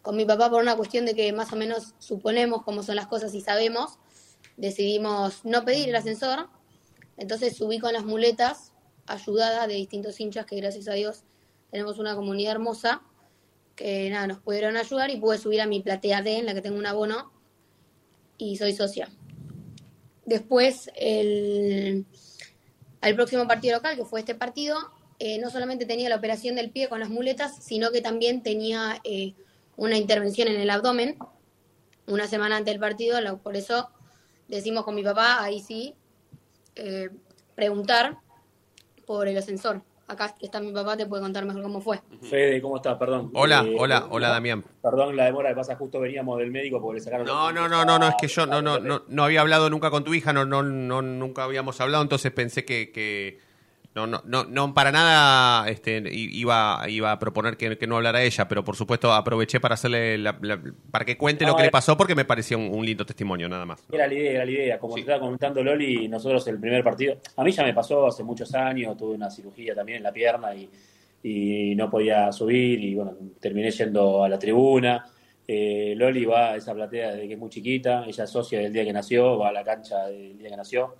[0.03, 3.07] Con mi papá, por una cuestión de que más o menos suponemos cómo son las
[3.07, 3.98] cosas y sabemos,
[4.57, 6.48] decidimos no pedir el ascensor.
[7.16, 8.72] Entonces subí con las muletas,
[9.07, 11.24] ayudada de distintos hinchas, que gracias a Dios
[11.70, 13.03] tenemos una comunidad hermosa,
[13.76, 16.62] que nada, nos pudieron ayudar y pude subir a mi platea D en la que
[16.62, 17.31] tengo un abono
[18.38, 19.09] y soy socia.
[20.24, 22.07] Después, el,
[23.00, 24.76] al próximo partido local, que fue este partido,
[25.20, 29.00] eh, no solamente tenía la operación del pie con las muletas, sino que también tenía
[29.04, 29.35] eh,
[29.76, 31.16] una intervención en el abdomen
[32.06, 33.20] una semana antes del partido.
[33.20, 33.88] lo- Por eso
[34.48, 35.94] decimos con mi papá, ahí sí,
[36.74, 37.11] eh,
[37.54, 38.16] preguntar
[39.06, 39.83] por el ascensor.
[40.09, 42.00] Acá está mi papá, te puede contar mejor cómo fue.
[42.22, 42.98] Fede, ¿cómo estás?
[42.98, 43.30] Perdón.
[43.33, 44.64] Hola, Eh, hola, hola Damián.
[44.83, 47.26] Perdón la demora que pasa, justo veníamos del médico porque le sacaron...
[47.26, 49.88] No, no, no, no, no, es que yo no, no, no, no había hablado nunca
[49.90, 53.38] con tu hija, no, no, no, nunca habíamos hablado, entonces pensé que, que
[53.94, 58.22] no, no, no, no para nada este, iba, iba a proponer que, que no hablara
[58.22, 61.68] ella, pero por supuesto aproveché para hacerle la- la- para que cuente lo que le
[61.68, 61.72] eh.
[61.72, 63.83] pasó porque me parecía un, un lindo testimonio, nada más.
[63.90, 64.79] Era la idea, era la idea.
[64.79, 68.22] Como te estaba comentando Loli, nosotros el primer partido, a mí ya me pasó hace
[68.22, 70.70] muchos años, tuve una cirugía también en la pierna y,
[71.22, 75.05] y no podía subir y bueno, terminé yendo a la tribuna.
[75.53, 78.72] Eh, Loli va a esa platea desde que es muy chiquita, ella es socia del
[78.72, 80.94] día que nació, va a la cancha del día que nació.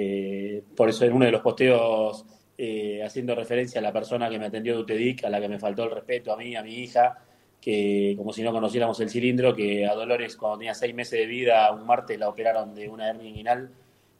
[0.00, 2.24] Eh, por eso en uno de los posteos,
[2.56, 5.58] eh, haciendo referencia a la persona que me atendió de UTEDIC, a la que me
[5.58, 7.18] faltó el respeto a mí, a mi hija,
[7.60, 11.26] que como si no conociéramos el cilindro, que a Dolores cuando tenía seis meses de
[11.26, 13.70] vida, un martes la operaron de una hernia inguinal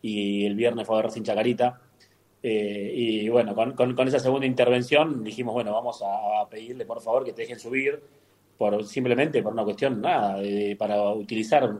[0.03, 1.81] y el viernes fue a ver sin chacarita.
[2.43, 7.01] Eh, y bueno, con, con- esa segunda intervención dijimos, bueno, vamos a, a pedirle por
[7.01, 8.01] favor que te dejen subir,
[8.57, 11.71] por simplemente por una cuestión, nada, de- para utilizar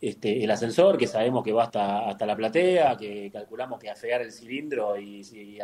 [0.00, 4.22] este, el ascensor, que sabemos que va hasta, hasta la platea, que calculamos que afear
[4.22, 5.58] el cilindro y, y-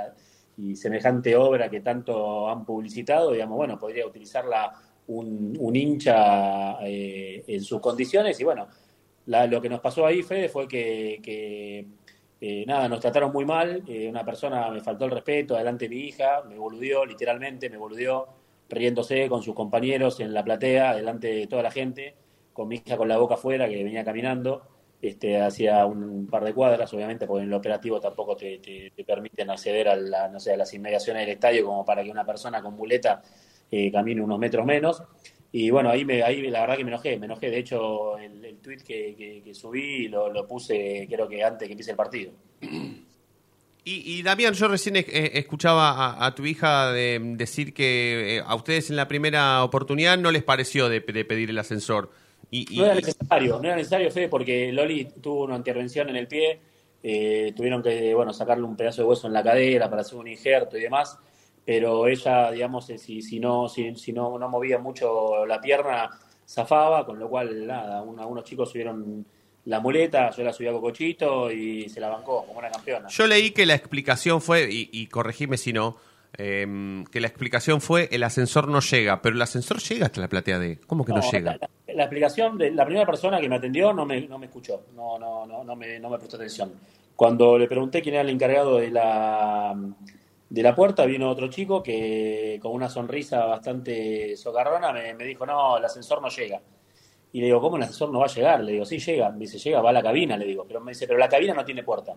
[0.59, 4.73] y semejante obra que tanto han publicitado, digamos, bueno, podría utilizarla
[5.09, 8.39] un, un hincha eh, en sus condiciones.
[8.41, 8.67] Y bueno,
[9.27, 11.87] la- lo que nos pasó ahí, Fede, fue que, que,
[12.41, 15.97] eh, nada, nos trataron muy mal, eh, una persona me faltó el respeto, adelante mi
[15.99, 18.27] hija, me boludeó, literalmente me boludeó,
[18.69, 22.15] riéndose con sus compañeros en la platea, delante de toda la gente,
[22.57, 24.63] con mi hija con la boca afuera que venía caminando,
[25.03, 29.05] este, hacia un par de cuadras, obviamente, porque en el operativo tampoco te, te- te
[29.05, 32.25] permiten acceder a, la, no sé, a las inmediaciones del estadio como para que una
[32.25, 33.23] persona con muleta
[33.71, 35.03] eh, camine unos metros menos.
[35.53, 37.51] Y bueno, ahí, me, ahí la verdad que me enojé, me enojé.
[37.51, 41.73] De hecho, el, el tweet que, que- subí lo, lo puse creo que antes que
[41.73, 42.33] empiece el partido.
[43.85, 48.43] Y, y, Damián, yo recién eh, escuchaba a, a tu hija de- decir que eh,
[48.45, 52.11] a ustedes en la primera oportunidad no les pareció de pedir el ascensor.
[52.51, 56.17] Y, y- No era necesario, no era necesario, Fede, porque Loli tuvo una intervención en
[56.17, 56.61] el pie,
[57.03, 60.29] eh, tuvieron que, bueno, sacarle un pedazo de hueso en la cadera para hacer un
[60.29, 61.19] injerto y demás,
[61.65, 66.11] pero ella, digamos, eh, si, si no, si, si no, no movía mucho la pierna,
[66.49, 69.27] zafaba, con lo cual, nada, un- algunos chicos subieron
[69.65, 73.09] la muleta, yo la subí a Cocochito y se la bancó como una campeona.
[73.09, 75.97] Yo leí que la explicación fue, y, y corregime si no,
[76.39, 80.29] eh, que la explicación fue el ascensor no llega, pero el ascensor llega hasta la
[80.29, 80.79] platea D.
[80.87, 81.53] ¿Cómo que no, No, llega?
[81.53, 84.47] La, la- la explicación de la primera persona que me atendió no me, no me
[84.47, 86.73] escuchó, no, no, no, no, me, no me prestó atención.
[87.15, 89.75] Cuando le pregunté quién era el encargado de la,
[90.51, 95.47] de la puerta, vino otro chico que con una sonrisa bastante socarrona me, me dijo,
[95.47, 96.61] no, el ascensor no llega.
[97.33, 98.63] Y le digo, ¿cómo el ascensor no va a llegar?
[98.63, 99.31] Le digo, sí llega.
[99.31, 100.65] Me dice, llega, va a la cabina, le digo.
[100.67, 102.15] Pero me dice, pero la cabina no tiene puerta.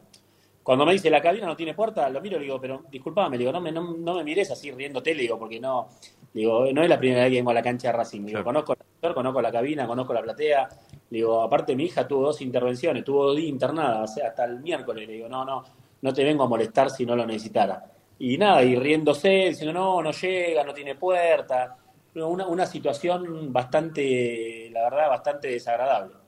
[0.70, 3.38] Cuando me dice la cabina no tiene puerta, lo miro y le digo, pero disculpame,
[3.38, 5.90] le digo, no me, no, no me mires así riéndote, le digo, porque no,
[6.32, 8.22] le digo, no es la primera vez que vengo a la cancha de Racing.
[8.22, 10.70] Le digo, conozco el ascensor, conozco la cabina, conozco la platea.
[11.10, 14.46] Le digo, aparte mi hija tuvo dos intervenciones, tuvo dos días internada, o sea, hasta
[14.46, 15.08] el miércoles.
[15.08, 15.64] Le digo, no, no,
[16.04, 17.84] no te vengo a molestar si no lo necesitara.
[18.20, 21.78] Y nada, y riéndose, diciendo, no, no llega, no tiene puerta.
[22.14, 26.19] Una, una situación bastante, la verdad, bastante desagradable.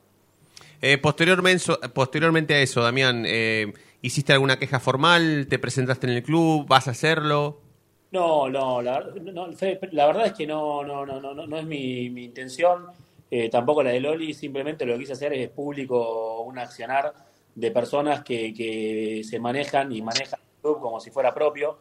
[0.82, 5.46] Eh, posteriormente, posteriormente a eso, Damián, eh, ¿hiciste alguna queja formal?
[5.48, 6.68] ¿Te presentaste en el club?
[6.68, 7.62] ¿Vas a hacerlo?
[8.12, 9.48] No, no, la, no,
[9.92, 12.88] la verdad es que no, no, no, no, no es mi, mi intención,
[13.30, 17.14] eh, tampoco la de Loli, simplemente lo que quise hacer es público un accionar
[17.56, 21.78] de personas que, que se manejan y manejan el club como si fuera propio,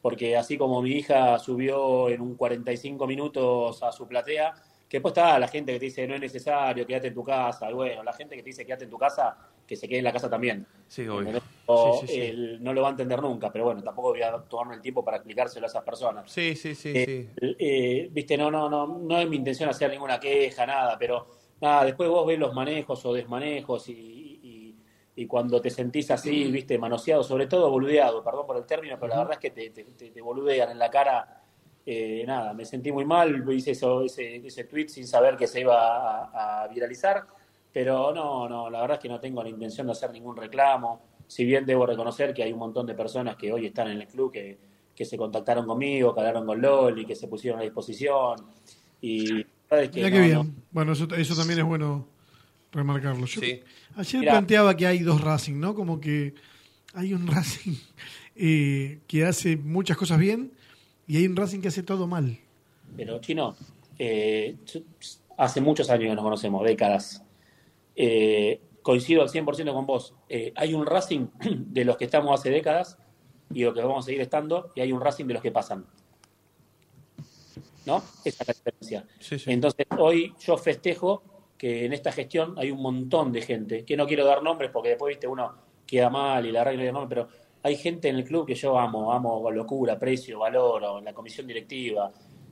[0.00, 4.54] porque así como mi hija subió en un 45 minutos a su platea,
[4.92, 7.70] que después está la gente que te dice no es necesario, quédate en tu casa,
[7.70, 10.04] y bueno, la gente que te dice quédate en tu casa, que se quede en
[10.04, 10.66] la casa también.
[10.86, 11.40] Sí, obvio.
[11.64, 12.20] O Sí, sí, sí.
[12.20, 15.02] él no lo va a entender nunca, pero bueno, tampoco voy a tomarme el tiempo
[15.02, 16.30] para explicárselo a esas personas.
[16.30, 17.54] Sí, sí, sí, Eh, sí.
[17.58, 21.26] eh, viste, no, no, no, no es mi intención hacer ninguna queja, nada, pero
[21.62, 24.76] nada, después vos ves los manejos o desmanejos y, y-
[25.16, 29.08] y cuando te sentís así, viste, manoseado, sobre todo boludeado, perdón por el término, pero
[29.14, 31.38] la verdad es que te, te, te- te boludean en la cara.
[31.86, 35.60] Eh, nada, me sentí muy mal, hice eso, ese, ese tweet sin saber que se
[35.60, 35.76] iba
[36.26, 37.26] a, a viralizar,
[37.72, 41.00] pero no, no, la verdad es que no tengo la intención de hacer ningún reclamo.
[41.26, 44.06] Si bien debo reconocer que hay un montón de personas que hoy están en el
[44.06, 44.58] club que,
[44.94, 48.36] que se contactaron conmigo, que hablaron con Loli, que se pusieron a disposición.
[49.00, 50.34] Y la verdad es que Mira no, qué bien.
[50.34, 50.46] no.
[50.70, 52.06] Bueno, eso, eso también es bueno
[52.72, 53.24] remarcarlo.
[53.26, 53.62] Yo Sí.
[53.96, 54.32] ayer Mira.
[54.32, 55.74] planteaba que hay dos Racing, ¿no?
[55.74, 56.34] Como que
[56.92, 57.76] hay un Racing
[58.36, 60.52] eh, que hace muchas cosas bien
[61.06, 62.38] y hay un Racing que hace todo mal.
[62.96, 63.56] Pero, Chino,
[63.98, 64.56] eh,
[65.36, 67.24] hace muchos años que nos conocemos, décadas.
[67.94, 70.14] Eh, coincido al 100% con vos.
[70.28, 71.26] Eh, hay un Racing
[71.66, 72.98] de los que estamos hace décadas
[73.52, 75.86] y los que vamos a seguir estando, y hay un Racing de los que pasan.
[77.84, 78.02] ¿No?
[78.24, 79.06] Esa es la diferencia.
[79.18, 79.52] Sí, sí.
[79.52, 81.22] Entonces, hoy yo festejo
[81.58, 84.90] que en esta gestión hay un montón de gente, que no quiero dar nombres porque
[84.90, 85.54] después, viste, uno
[85.86, 89.12] queda mal y la regla nombres, pero hay gente en el club que yo amo,
[89.12, 92.10] amo locura, aprecio, valoro, en la comisión directiva.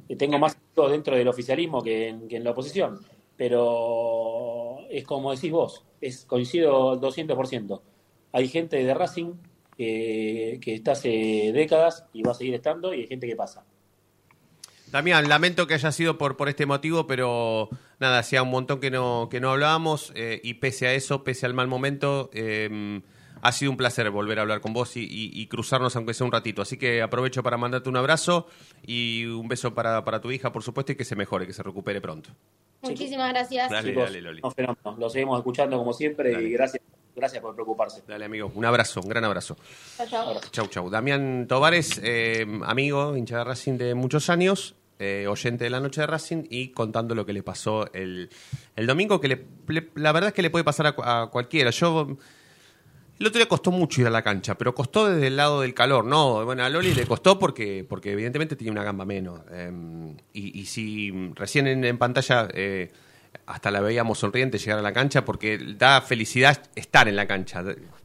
[0.08, 0.56] Eh, Tengo más
[0.88, 3.00] dentro del oficialismo que en, la oposición,
[3.36, 7.80] pero es como decís vos, es coincido al 200%.
[8.32, 9.34] Hay gente de Racing
[9.76, 13.64] que, que está hace décadas y va a seguir estando, y hay gente que pasa.
[14.90, 17.68] Damián, lamento que haya sido por, por este motivo, pero
[18.00, 21.46] nada, hacía un montón que no, que no hablábamos eh, y pese a eso, pese
[21.46, 23.00] al mal momento, eh,
[23.42, 26.24] ha sido un placer volver a hablar con vos y, y- y cruzarnos aunque sea
[26.26, 26.62] un ratito.
[26.62, 28.46] Así que aprovecho para mandarte un abrazo
[28.86, 31.62] y un beso para, para tu hija, por supuesto, y que se mejore, que se
[31.62, 32.30] recupere pronto.
[32.82, 33.70] Muchísimas gracias.
[33.70, 34.42] Dale, Chicos, dale, Loli.
[34.54, 34.98] fenómenos.
[34.98, 36.48] Lo seguimos escuchando como siempre Dale.
[36.48, 36.82] y gracias,
[37.14, 38.02] gracias por preocuparse.
[38.08, 39.56] Dale, amigo, un abrazo, un gran abrazo.
[39.98, 40.40] Chao, chao.
[40.50, 40.90] Chau, chau.
[40.90, 46.00] Damián Tovares, eh, amigo, hincha de Racing de muchos años, eh, oyente de la noche
[46.00, 48.30] de Racing y contando lo que le pasó el,
[48.76, 51.70] el domingo, que le, le- la verdad es que le puede pasar a, a cualquiera.
[51.70, 52.16] Yo.
[53.20, 55.74] El otro día costó mucho ir a la cancha, pero costó desde el lado del
[55.74, 56.42] calor, ¿no?
[56.46, 59.42] Bueno, a Loli le costó porque, porque evidentemente tenía una gamba menos.
[59.52, 59.70] eh,
[60.32, 62.90] y, y si recién en, en pantalla eh,
[63.44, 67.62] hasta la veíamos sonriente llegar a la cancha, porque da felicidad estar en la cancha.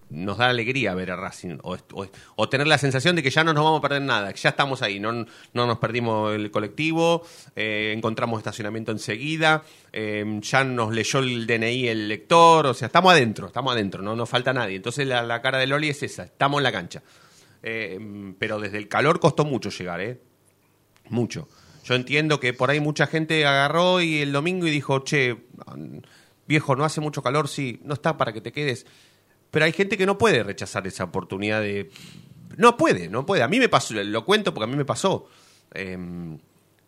[0.10, 3.64] Nos da alegría ver a Racing o, tener la sensación de que ya no nos
[3.64, 7.24] vamos a perder nada, que ya estamos ahí, no, no nos perdimos el colectivo,
[7.56, 13.14] eh, encontramos estacionamiento enseguida, eh, ya nos leyó el DNI el lector, o sea, estamos
[13.14, 14.76] adentro, estamos adentro, no nos falta nadie.
[14.76, 17.02] Entonces la, la cara de Loli es esa, estamos en la cancha.
[17.68, 18.00] Eh,
[18.38, 20.22] pero desde el calor costó mucho llegar, ¿eh?
[21.10, 21.50] Mucho.
[21.84, 25.36] Yo entiendo que por ahí mucha gente agarró y el domingo y dijo, che,
[26.48, 28.86] viejo, no hace mucho calor, sí, no está para que te quedes.
[29.56, 31.90] Pero hay gente que no puede rechazar esa oportunidad de...
[32.58, 33.42] No puede, no puede.
[33.42, 35.30] A mí me pasó, lo cuento porque a mí me pasó.
[35.74, 35.98] Eh,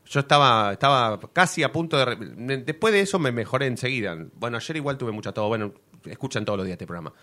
[0.05, 2.57] yo estaba, estaba casi a punto de...
[2.65, 4.17] Después de eso me mejoré enseguida.
[4.33, 5.47] Bueno, ayer igual tuve mucha todo.
[5.47, 7.13] Bueno, escuchan todos los días este programa.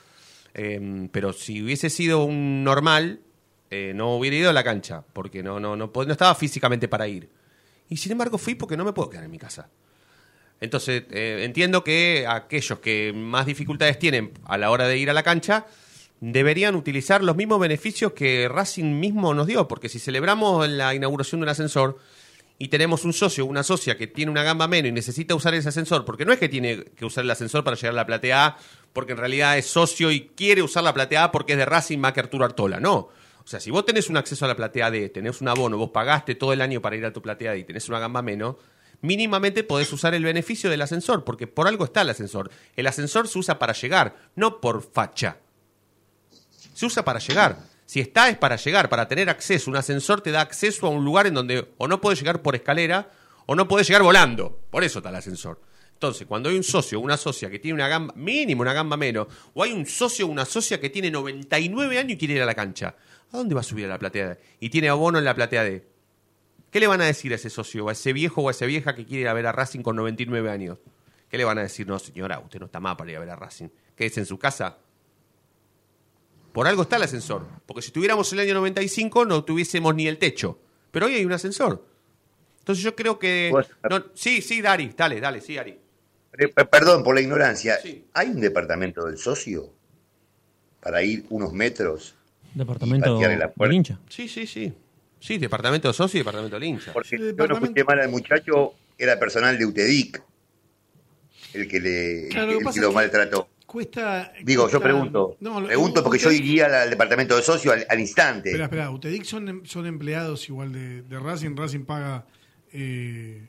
[0.55, 3.21] Eh, pero si hubiese sido un normal,
[3.69, 7.07] eh, no hubiera ido a la cancha, porque no, no, no, no estaba físicamente para
[7.07, 7.29] ir.
[7.91, 9.69] Y sin embargo fui porque no me puedo quedar en mi casa.
[10.65, 15.13] Entonces, eh, entiendo que aquellos que más dificultades tienen a la hora de ir a
[15.13, 15.67] la cancha
[16.21, 21.41] deberían utilizar los mismos beneficios que Racing mismo nos dio, porque si celebramos la inauguración
[21.41, 21.99] de un ascensor
[22.59, 25.69] y tenemos un socio una socia que tiene una gamba menos y necesita usar ese
[25.69, 28.47] ascensor, porque no es que tiene que usar el ascensor para llegar a la platea
[28.47, 28.59] A,
[28.95, 31.99] porque en realidad es socio y quiere usar la platea A porque es de Racing
[31.99, 33.11] más que Arturo Artola, no.
[33.45, 35.91] O sea, si vos tenés un acceso a la platea D, tenés un abono, vos
[35.91, 38.57] pagaste todo el año para ir a tu platea D y tenés una gamba menos,
[39.05, 42.51] mínimamente podés usar el beneficio del ascensor, porque por algo está el ascensor.
[42.75, 45.37] El ascensor se usa para llegar, no por facha.
[46.73, 47.59] Se usa para llegar.
[47.85, 49.71] Si está es para llegar, para tener acceso.
[49.71, 52.55] Un ascensor te da acceso a un lugar en donde o no puedes llegar por
[52.55, 53.11] escalera
[53.45, 54.59] o no puedes llegar volando.
[54.71, 55.61] Por eso está el ascensor.
[55.93, 58.97] Entonces, cuando hay un socio o una socia que tiene una gamba, mínimo una gamba
[58.97, 62.43] menos, o hay un socio o una socia que tiene 99 años y quiere ir
[62.43, 62.97] a la cancha,
[63.33, 64.39] ¿a dónde va a subir a la platea D?
[64.61, 65.94] Y tiene abono en la platea D.
[66.75, 68.67] ¿Qué le van a decir a ese socio o a ese viejo o a esa
[68.67, 70.79] vieja que quiere ir a ver a Racing con 99 años?
[71.31, 71.87] ¿Qué le van a decir?
[71.87, 73.69] No, señora, usted no está más para ir a ver a Racing.
[73.95, 74.79] Quédese en su casa.
[76.53, 77.47] Por algo está el ascensor.
[77.65, 80.59] Porque si tuviéramos el año 95 no tuviésemos ni el techo.
[80.91, 81.87] Pero hoy hay un ascensor.
[82.59, 83.51] Entonces yo creo que...
[83.89, 85.79] no- sí, sí, Dari, dale, dale, sí, Dari.
[86.37, 87.77] Eh, pe- Perdón por la ignorancia.
[88.15, 89.73] ¿Hay un departamento del socio
[90.81, 92.17] para ir unos metros?
[92.53, 94.01] Departamento del hincha.
[94.09, 94.73] Sí, sí, sí.
[95.25, 96.93] Sí, departamento de socio y departamento de hincha.
[96.93, 100.23] Porque yo no escuché mal al muchacho, era personal de UTEDIC
[101.55, 103.49] el que le Claro, lo el que maltrató.
[103.65, 104.33] Cuesta.
[104.43, 105.39] Digo, yo pregunto.
[105.41, 108.51] No, pregunto porque yo iría al, al departamento de socio al, al instante.
[108.51, 111.57] Espera, espera, Utedic son, son empleados igual de, de Racing.
[111.57, 112.27] Racing paga.
[112.73, 113.49] eh,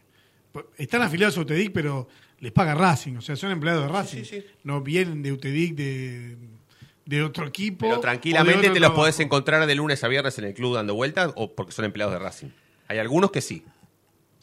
[0.78, 2.07] están afiliados a Utedic, pero
[2.39, 3.17] les paga Racing.
[3.17, 4.23] O sea, son empleados de Racing.
[4.63, 6.38] No vienen de Utedic de,
[7.06, 7.86] de otro equipo.
[7.88, 9.01] Pero tranquilamente te los trabajo.
[9.01, 12.14] podés encontrar de lunes a viernes en el club dando vueltas o porque son empleados
[12.14, 12.49] de Racing.
[12.88, 13.64] Hay algunos que sí.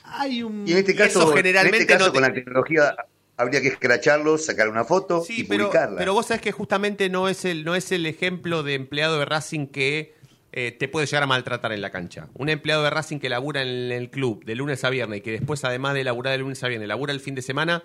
[0.05, 0.67] Hay un.
[0.67, 2.95] Y en este caso, Eso generalmente en este caso no te- con la tecnología
[3.37, 5.99] habría que escracharlos, sacar una foto y pero, publicarla.
[5.99, 9.25] pero vos sabés que justamente no es el no es el ejemplo de empleado de
[9.25, 10.15] Racing que
[10.53, 12.29] eh, te puede llegar a maltratar en la cancha.
[12.35, 15.31] Un empleado de Racing que labura en el club de lunes a viernes y que
[15.33, 17.83] después, además de laburar de lunes a viernes, labura el fin de semana,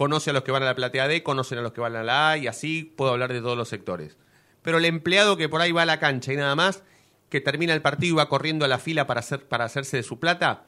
[0.00, 2.02] conoce a los que van a la platea D, conocen a los que van a
[2.02, 4.16] la A y así puedo hablar de todos los sectores.
[4.62, 6.82] Pero el empleado que por ahí va a la cancha y nada más,
[7.28, 10.02] que termina el partido y va corriendo a la fila para, hacer, para hacerse de
[10.02, 10.64] su plata,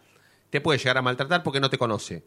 [0.51, 2.25] te puede llegar a maltratar porque no te conoce.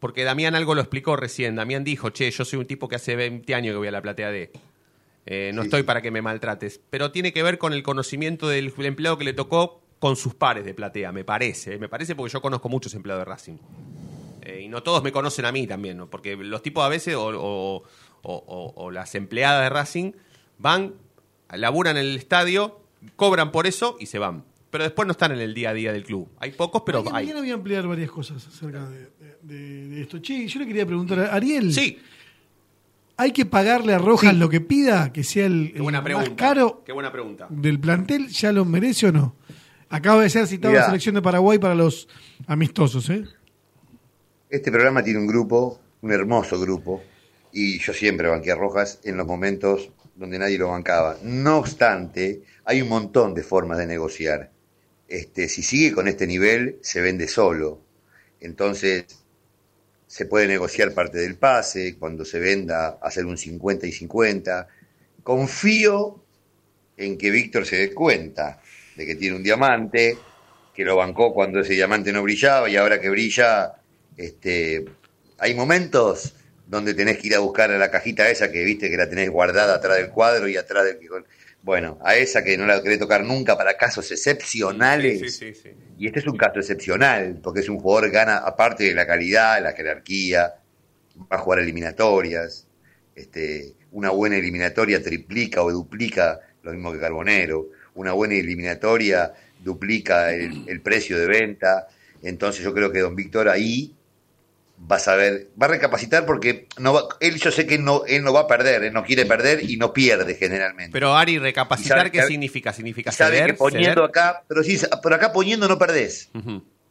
[0.00, 1.54] Porque Damián algo lo explicó recién.
[1.54, 4.02] Damián dijo, che, yo soy un tipo que hace 20 años que voy a la
[4.02, 4.50] platea D.
[5.26, 6.80] Eh, no estoy para que me maltrates.
[6.90, 10.64] Pero tiene que ver con el conocimiento del empleado que le tocó con sus pares
[10.64, 11.78] de platea, me parece.
[11.78, 13.58] Me parece porque yo conozco muchos empleados de Racing.
[14.50, 16.08] Eh, y no todos me conocen a mí también, ¿no?
[16.10, 17.82] porque los tipos a veces, o, o-
[18.22, 20.12] o- o las empleadas de Racing,
[20.58, 20.94] van,
[21.52, 22.80] laburan en el estadio,
[23.16, 24.44] cobran por eso y se van.
[24.70, 26.28] Pero después no están en el día a día del club.
[26.38, 27.24] Hay pocos, pero Mañana, hay.
[27.24, 30.18] mañana voy a ampliar varias cosas acerca de, de- de- de esto.
[30.20, 31.72] Che, yo le quería preguntar a Ariel.
[31.72, 31.98] Sí.
[33.16, 35.12] ¿Hay que pagarle a Rojas lo que pida?
[35.12, 36.30] Que sea el, Qué buena el pregunta.
[36.30, 37.46] más caro Qué buena pregunta.
[37.50, 38.28] del plantel.
[38.28, 39.34] ¿Ya lo merece o no?
[39.90, 40.82] Acaba de ser citado Mirá.
[40.82, 42.08] la selección de Paraguay para los
[42.46, 43.24] amistosos, ¿eh?
[44.50, 47.00] Este programa tiene un grupo, un hermoso grupo,
[47.52, 51.18] y yo siempre banqué a Rojas en los momentos donde nadie lo bancaba.
[51.22, 54.50] No obstante, hay un montón de formas de negociar.
[55.06, 57.80] Este, si sigue con este nivel, se vende solo.
[58.40, 59.04] Entonces,
[60.08, 64.66] se puede negociar parte del pase, cuando se venda, hacer un 50 y 50.
[65.22, 66.24] Confío
[66.96, 68.60] en que Víctor se dé cuenta
[68.96, 70.18] de que tiene un diamante,
[70.74, 73.79] que lo bancó cuando ese diamante no brillaba y ahora que brilla,
[74.20, 74.84] este,
[75.38, 76.34] hay momentos
[76.66, 79.30] donde tenés que ir a buscar a la cajita esa que viste que la tenés
[79.30, 80.98] guardada atrás del cuadro y atrás del
[81.62, 85.20] bueno, a esa que no la querés tocar nunca para casos excepcionales.
[85.20, 85.70] Sí, sí, sí.
[85.98, 89.06] Y este es un caso excepcional, porque es un jugador que gana, aparte de la
[89.06, 90.54] calidad, la jerarquía,
[91.20, 92.66] va a jugar eliminatorias.
[93.14, 97.68] Este, una buena eliminatoria triplica o duplica lo mismo que Carbonero.
[97.94, 101.88] Una buena eliminatoria duplica el, el precio de venta.
[102.22, 103.94] Entonces yo creo que don Víctor ahí
[104.90, 108.22] va a saber, va a recapacitar porque no va- él yo sé que no, él
[108.22, 110.92] no va a perder, él no quiere perder y no pierde generalmente.
[110.92, 112.72] Pero Ari, recapacitar, sabe ¿qué significa?
[112.72, 113.50] ¿Significa sabe ceder?
[113.52, 114.08] que poniendo ¿Ceder?
[114.08, 116.30] acá, pero sí, pero acá poniendo no perdés.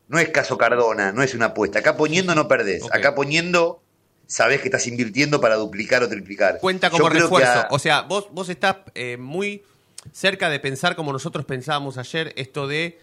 [0.08, 1.80] No es caso Cardona, no es una apuesta.
[1.80, 2.84] Acá poniendo no perdés.
[2.92, 3.82] Acá poniendo
[4.28, 6.60] sabés que estás invirtiendo para duplicar o triplicar.
[6.60, 7.52] Cuenta como refuerzo.
[7.52, 9.64] a- O sea, vos, vos estás eh, muy
[10.12, 13.00] cerca de pensar como nosotros pensábamos ayer, esto de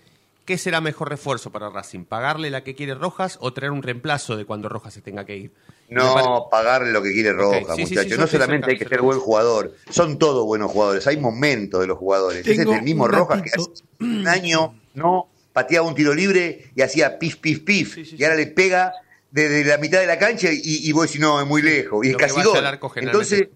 [0.46, 4.36] qué será mejor refuerzo para Racing, pagarle la que quiere Rojas o traer un reemplazo
[4.36, 5.52] de cuando Rojas se tenga que ir.
[5.90, 8.12] No, pagarle lo que quiere Roja, Ok, sí, sí, muchachos.
[8.12, 11.06] sí, no solamente hay que ser buen jugador, son todos buenos jugadores.
[11.06, 12.46] Hay momentos de los jugadores.
[12.46, 13.70] Ese es el mismo Rojas que hace
[14.00, 17.96] un año no pateaba un tiro libre y hacía pif, pif, pif.
[18.12, 18.92] y ahora le pega
[19.30, 22.04] desde la mitad de la cancha y, y vos decís, no, es muy lejos.
[22.04, 22.64] Y es Lo casi gol.
[22.96, 23.48] Entonces,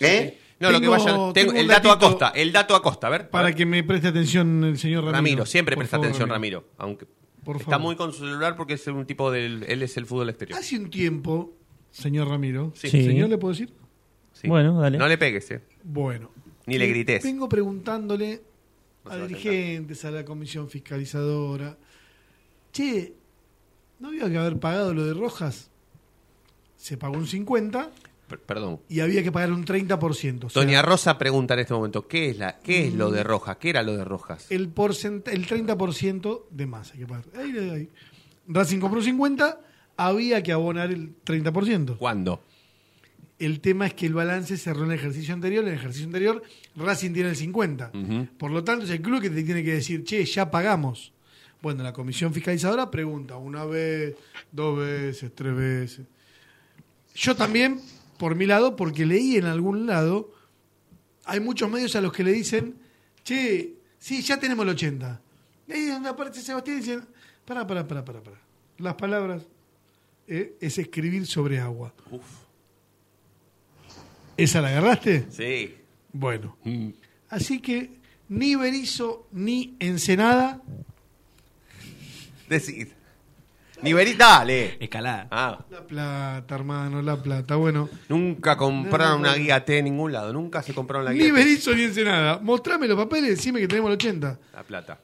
[0.00, 0.38] ¿eh?
[0.58, 1.04] No, lo que vaya.
[1.04, 3.20] tengo- tengo un el dato datito Acosta, el dato a ver.
[3.22, 3.54] a Para ver.
[3.54, 5.16] que me preste atención el señor Ramiro.
[5.16, 7.06] Ramiro, siempre Por presta favor, atención Ramiro, aunque
[7.44, 7.84] Por está favor.
[7.86, 10.58] muy con su celular porque es un tipo del él es el fútbol exterior.
[10.58, 11.52] Hace un tiempo,
[11.90, 12.72] señor Ramiro.
[12.74, 12.88] Sí.
[12.88, 13.04] Sí.
[13.04, 13.72] ¿Señor le puedo decir?
[14.32, 14.48] Sí.
[14.48, 14.96] Bueno, dale.
[14.98, 15.60] No le pegues, eh.
[15.84, 16.30] Bueno.
[16.66, 17.22] Ni le grites.
[17.22, 18.42] Vengo preguntándole
[19.04, 21.76] No a va a dirigentes, a la comisión fiscalizadora.
[22.72, 23.12] Che,
[24.00, 25.70] ¿no había que haber pagado lo de Rojas?
[26.76, 28.05] Se pagó un 50 Per-
[28.46, 28.80] Perdón.
[28.88, 30.44] y había que pagar un 30%.
[30.46, 33.14] O sea, Doña Rosa pregunta en este momento, ¿qué es la qué es lo Mm.
[33.14, 33.56] de Rojas?
[33.58, 34.46] ¿Qué era lo de Rojas?
[34.50, 37.24] el, porcent el 30% de más hay que pagar.
[37.36, 37.88] Ahí, ahí, ahí.
[38.48, 39.60] Racing compró 50,
[39.96, 41.96] había que abonar el 30%.
[41.98, 42.42] ¿Cuándo?
[43.38, 45.62] El tema es que el balance cerró en el ejercicio anterior.
[45.64, 46.42] En el ejercicio anterior,
[46.74, 47.90] Racing tiene el 50.
[47.94, 48.26] Ujú.
[48.38, 51.12] Por lo tanto, es el club que te tiene que decir, che, ya pagamos.
[51.60, 54.14] Bueno, la comisión fiscalizadora pregunta una vez,
[54.52, 56.06] dos veces, tres veces.
[57.14, 57.80] Yo también,
[58.18, 60.32] por mi lado, porque leí en algún lado,
[61.24, 62.76] hay muchos medios a los que le dicen,
[63.24, 65.20] che, sí, ya tenemos el 80.
[65.68, 67.04] Y ahí donde aparece Sebastián y dicen,
[67.44, 68.38] pará, pará, pará, pará, pará.
[68.78, 69.42] Las palabras
[70.26, 71.92] eh, es escribir sobre agua.
[74.36, 75.26] ¿Esa la agarraste?
[75.30, 75.74] Sí.
[76.12, 76.56] Bueno.
[76.64, 76.90] Mm.
[77.28, 77.90] Así que
[78.28, 80.62] ni Berizo ni Ensenada
[82.48, 82.88] Decid.
[83.82, 84.76] Nivelí, dale.
[84.80, 85.28] Escalada.
[85.30, 87.56] Ah, La plata, hermano, la plata.
[87.56, 90.32] Bueno, nunca compraron No, no, una guía T en ningún lado.
[90.32, 91.34] Nunca se compraron la guía ni T.
[91.34, 92.38] Berizo ni Ensenada.
[92.38, 94.38] Mostrame los papeles, decime que tenemos el 80.
[94.54, 95.00] La plata.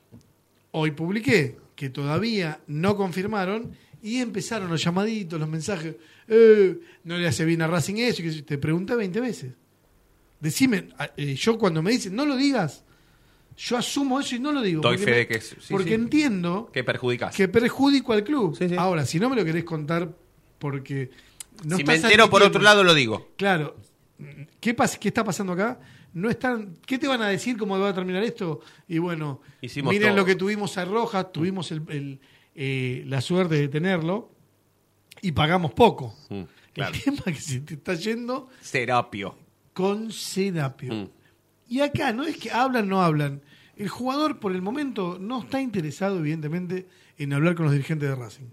[0.73, 5.95] Hoy publiqué que todavía no confirmaron y empezaron los llamaditos, los mensajes.
[6.29, 8.23] Eh, no le hace bien a Racing eso.
[8.23, 9.53] y que te pregunté 20 veces.
[10.41, 12.85] Decime, a- eh, yo cuando me dicen no lo digas,
[13.65, 14.81] yo asumo eso y no lo digo.
[14.83, 15.95] Doy porque fe me- de que es- sí, porque sí.
[15.95, 17.35] entiendo Que perjudicas.
[17.37, 18.57] que perjudico al club.
[18.57, 18.75] Sí, sí.
[18.77, 20.11] Ahora, si no me lo querés contar
[20.59, 21.11] porque
[21.65, 23.29] no si me entero por otro lado, lo digo.
[23.37, 23.77] Claro.
[24.61, 25.79] ¿Qué, pasa, ¿Qué está pasando acá?
[26.15, 26.77] no están.
[26.87, 28.61] ¿Qué te van a decir cómo va a terminar esto?
[28.87, 30.17] Y bueno, Hicimos miren todo.
[30.19, 32.21] lo que tuvimos a Rojas, tuvimos el- el,
[32.55, 34.31] eh, la suerte de tenerlo
[35.23, 36.15] y pagamos poco.
[36.29, 36.43] Mm,
[36.75, 36.95] claro.
[36.95, 39.37] El tema es que se te está yendo Serapio.
[39.73, 40.93] con Sedapio.
[40.95, 41.09] Mm.
[41.69, 43.41] Y acá no es que hablan, no hablan.
[43.77, 46.87] El jugador por el momento no está interesado, evidentemente,
[47.19, 48.45] en hablar con los dirigentes de Racing.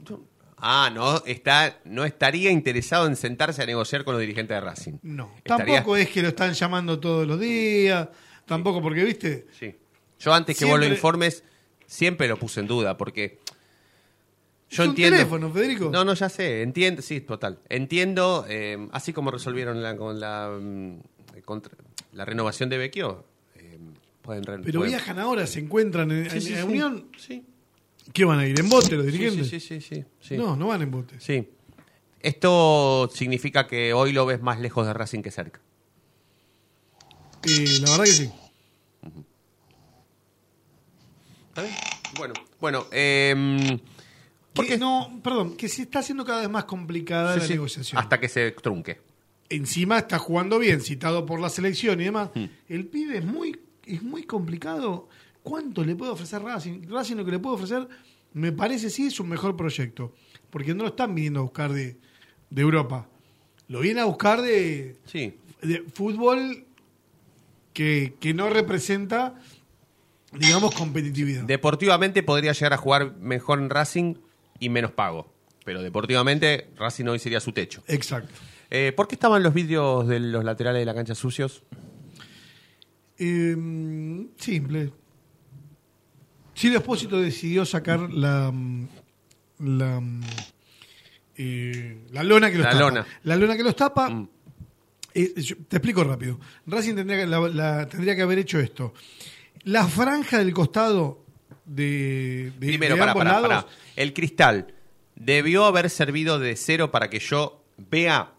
[0.57, 4.93] Ah, no, está, no estaría interesado en sentarse a negociar con los dirigentes de Racing.
[5.03, 5.31] No.
[5.37, 8.09] Estaría- Tampoco es que lo están llamando todos los días.
[8.45, 9.75] Tampoco porque, viste, Sí.
[10.19, 11.43] Yo antes que vos lo Siempre- informes,
[11.85, 13.39] siempre lo puse en duda, porque
[14.69, 15.15] yo Es un entiendo.
[15.17, 15.89] teléfono, Federico.
[15.91, 17.59] No, no, ya sé, entiendo, sí, total.
[17.69, 20.97] Entiendo, eh, así como resolvieron la, con la, mm,
[21.45, 21.73] contra-
[22.11, 23.23] la renovación de Vecchio,
[24.37, 26.63] pueden pero pueden- viajan ahora, se encuentran en, Sí, en- sí, en.
[26.67, 27.07] Unión.
[27.17, 27.45] Sí.
[28.13, 28.59] ¿Qué van a ir?
[28.59, 29.47] ¿En bote los dirigentes?
[29.49, 30.37] sí, sí, sí, sí.
[30.37, 31.19] No, no van en bote.
[31.19, 31.47] Sí.
[32.21, 35.61] Esto significa que hoy lo ves más lejos de Racing que cerca.
[37.47, 38.29] Eh, la verdad que sí.
[41.49, 41.75] ¿Está bien?
[42.17, 43.79] Bueno, bueno, eh,
[44.67, 47.97] Que no, perdón, que se está haciendo cada vez más complicada la negociación.
[48.01, 48.99] hasta que se trunque.
[49.49, 52.29] Encima está jugando bien, citado por la selección y demás.
[52.35, 52.45] Mm.
[52.67, 53.57] El pibe es muy,
[53.95, 55.07] es muy complicado.
[55.43, 56.87] ¿Cuánto le puede ofrecer Racing?
[56.89, 57.87] Racing lo que le puede ofrecer,
[58.33, 60.13] me parece sí es un mejor proyecto.
[60.49, 61.97] Porque no lo están viniendo a buscar de,
[62.49, 63.07] de Europa.
[63.67, 65.35] Lo vienen a buscar de, Sí.
[65.61, 66.65] de fútbol
[67.73, 69.35] que, que no representa,
[70.33, 71.43] digamos, competitividad.
[71.43, 74.15] Deportivamente podría llegar a jugar mejor en Racing
[74.59, 75.31] y menos pago.
[75.65, 77.83] Pero deportivamente Racing hoy sería su techo.
[77.87, 78.33] Exacto.
[78.71, 81.63] Eh, ¿Por qué estaban los vídeos de los laterales de la cancha sucios?
[83.19, 84.91] Eh, simple.
[86.53, 88.87] Silvio Espósito decidió sacar la mm,
[89.59, 90.21] la, mm,
[91.37, 92.81] eh, la lona que los La tapa.
[92.83, 93.05] lona.
[93.23, 94.09] La lona que los tapa.
[94.09, 94.29] Mm.
[95.13, 95.33] eh,
[95.67, 96.39] te explico rápido.
[96.65, 98.93] Racing tendría que, la- la- tendría que haber hecho esto.
[99.63, 101.25] La franja del costado
[101.65, 103.75] de, de, Primero, de para, ambos para, lados, para.
[103.95, 104.73] El cristal
[105.15, 108.33] debió haber servido de cero para que yo vea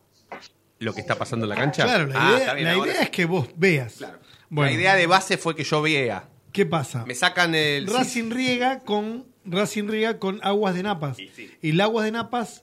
[0.78, 1.84] lo que está pasando en la cancha.
[1.84, 3.98] Claro, la, Ah, idea, bien, la idea es que vos veas.
[4.50, 6.28] Bueno, La idea de base fue que yo vea.
[6.52, 7.04] ¿Qué pasa?
[7.06, 7.86] Me sacan el.
[7.86, 11.16] Racing riega con Racing riega con aguas de napas.
[11.18, 12.60] Y el aguas de napas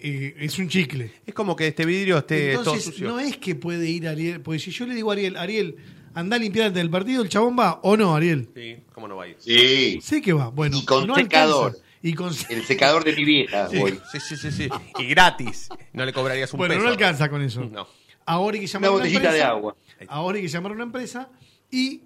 [0.00, 1.12] eh, es un chicle.
[1.26, 3.08] Es como que este vidrio esté todo Entonces, sucio.
[3.08, 5.76] no es que puede ir Ariel, porque si yo le digo a Ariel, Ariel,
[6.14, 8.48] anda a limpiar antes del partido, el chabón va o no, Ariel.
[8.54, 9.36] Sí, ¿cómo no va a ir?
[9.38, 10.00] Sí.
[10.02, 10.48] Sé que va.
[10.48, 11.66] Bueno, Y con no secador.
[11.68, 11.84] alcanza.
[12.02, 13.68] Y con El secador de mi vieja.
[13.70, 13.98] Sí, voy.
[14.12, 14.68] sí, sí, sí, sí.
[14.98, 15.68] Y gratis.
[15.92, 16.84] No le cobrarías un Bueno, peso.
[16.84, 17.64] no alcanza con eso.
[17.64, 17.86] No.
[18.26, 19.76] Ahora hay que llamar Una a una botellita de agua.
[20.08, 21.30] Ahora hay que llamar a una empresa
[21.70, 22.02] y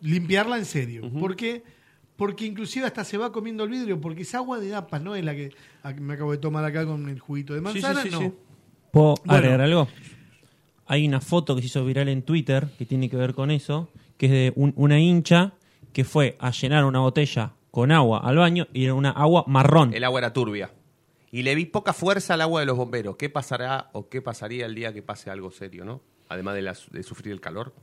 [0.00, 1.10] limpiarla en serio.
[1.10, 1.62] ¿Por qué?
[2.16, 5.24] Porque inclusive hasta se va comiendo el vidrio, porque esa agua de napas no es
[5.24, 5.50] la que
[5.82, 8.18] a- me acabo de tomar acá con el juguito de Sí, sí, manzana, sí, no.
[8.20, 8.32] sí.
[8.90, 9.32] ¿Puedo Bueno.
[9.34, 9.88] agregar algo?
[10.86, 13.90] Hay una foto que se hizo viral en Twitter que tiene que ver con eso,
[14.16, 15.52] que es de un- una hincha
[15.92, 19.92] que fue a llenar una botella con agua al baño y era una agua marrón.
[19.94, 20.72] El agua era turbia.
[21.30, 23.16] Y le vi poca fuerza al agua de los bomberos.
[23.16, 26.00] ¿Qué pasará o qué pasaría el día que pase algo serio, no?
[26.28, 26.54] Además
[26.90, 27.74] de, sufrir el calor.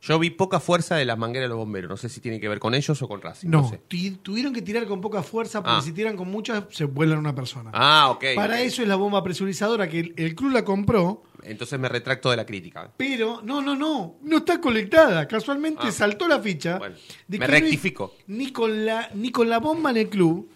[0.00, 1.88] Yo vi poca fuerza de las mangueras de los bomberos.
[1.90, 3.48] No sé si tiene que ver con ellos o con Racing.
[3.50, 3.80] No, No, sé.
[3.88, 5.82] ti- tuvieron que tirar con poca fuerza porque Ah.
[5.82, 7.70] si tiran con mucha se vuelan una persona.
[7.74, 8.24] Ah, ok.
[8.36, 12.30] Para eso es la bomba presurizadora que el, el club la compró, Entonces me retracto
[12.30, 12.92] de la crítica.
[12.96, 15.26] pero no, no, no, no está conectada.
[15.26, 15.90] Casualmente Ah.
[15.92, 16.78] saltó la ficha.
[16.78, 16.94] Bueno,
[17.26, 18.14] de me que no hay- rectifico.
[18.28, 20.48] Ni con la ni con la bomba en el club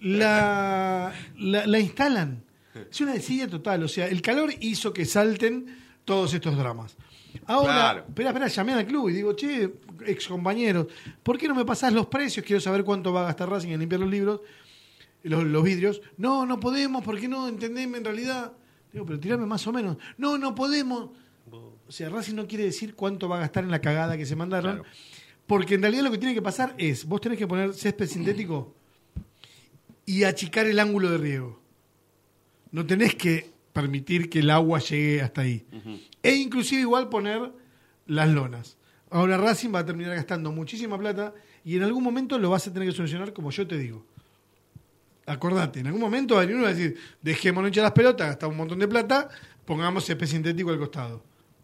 [0.00, 2.44] la, la, la instalan.
[2.90, 3.82] Es una desidia total.
[3.82, 6.96] O sea, el calor hizo que salten todos estos dramas.
[7.46, 8.04] Ahora, Claro.
[8.08, 9.72] espera, espera, llamé al club y digo, che,
[10.06, 10.86] ex compañeros,
[11.22, 12.44] ¿por qué no me pasás los precios?
[12.46, 14.40] Quiero saber cuánto va a gastar Racing en limpiar los libros,
[15.22, 16.00] los, los vidrios.
[16.16, 17.48] No, no podemos, ¿por qué no?
[17.48, 18.52] Entendeme en realidad.
[18.92, 19.96] Digo, pero tirame más o menos.
[20.16, 21.10] No, no podemos.
[21.50, 24.36] O sea, Racing no quiere decir cuánto va a gastar en la cagada que se
[24.36, 24.76] mandaron.
[24.76, 24.90] Claro.
[25.46, 28.74] Porque en realidad lo que tiene que pasar es, vos tenés que poner césped sintético
[30.06, 31.60] y achicar el ángulo de riego.
[32.70, 35.66] No tenés que permitir que el agua llegue hasta ahí.
[36.22, 37.52] E inclusive igual poner
[38.06, 38.78] las lonas.
[39.10, 42.72] Ahora Racing va a terminar gastando muchísima plata y en algún momento lo vas a
[42.72, 44.06] tener que solucionar como yo te digo.
[45.26, 48.78] Acordate, en algún momento alguien va a decir, dejémonos echar las pelotas, gastamos un montón
[48.78, 49.28] de plata,
[49.64, 51.22] pongamos césped sintético al costado.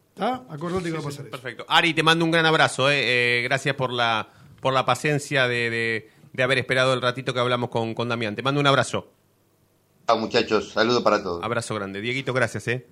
[0.08, 0.44] ¿Está?
[0.48, 1.30] Acordate que va a pasar eso.
[1.30, 1.66] Perfecto.
[1.68, 2.90] Ari, te mando un gran abrazo.
[2.90, 3.38] eh.
[3.40, 4.28] Eh, gracias por la,
[4.60, 8.34] por la paciencia de, de- de haber esperado el ratito que hablamos con, con Damián.
[8.36, 9.12] Te mando un abrazo.
[10.10, 10.72] Chao, muchachos.
[10.72, 11.40] Saludos para todos.
[11.44, 12.00] Abrazo grande.
[12.00, 12.66] Dieguito, gracias.
[12.66, 12.84] ¿eh?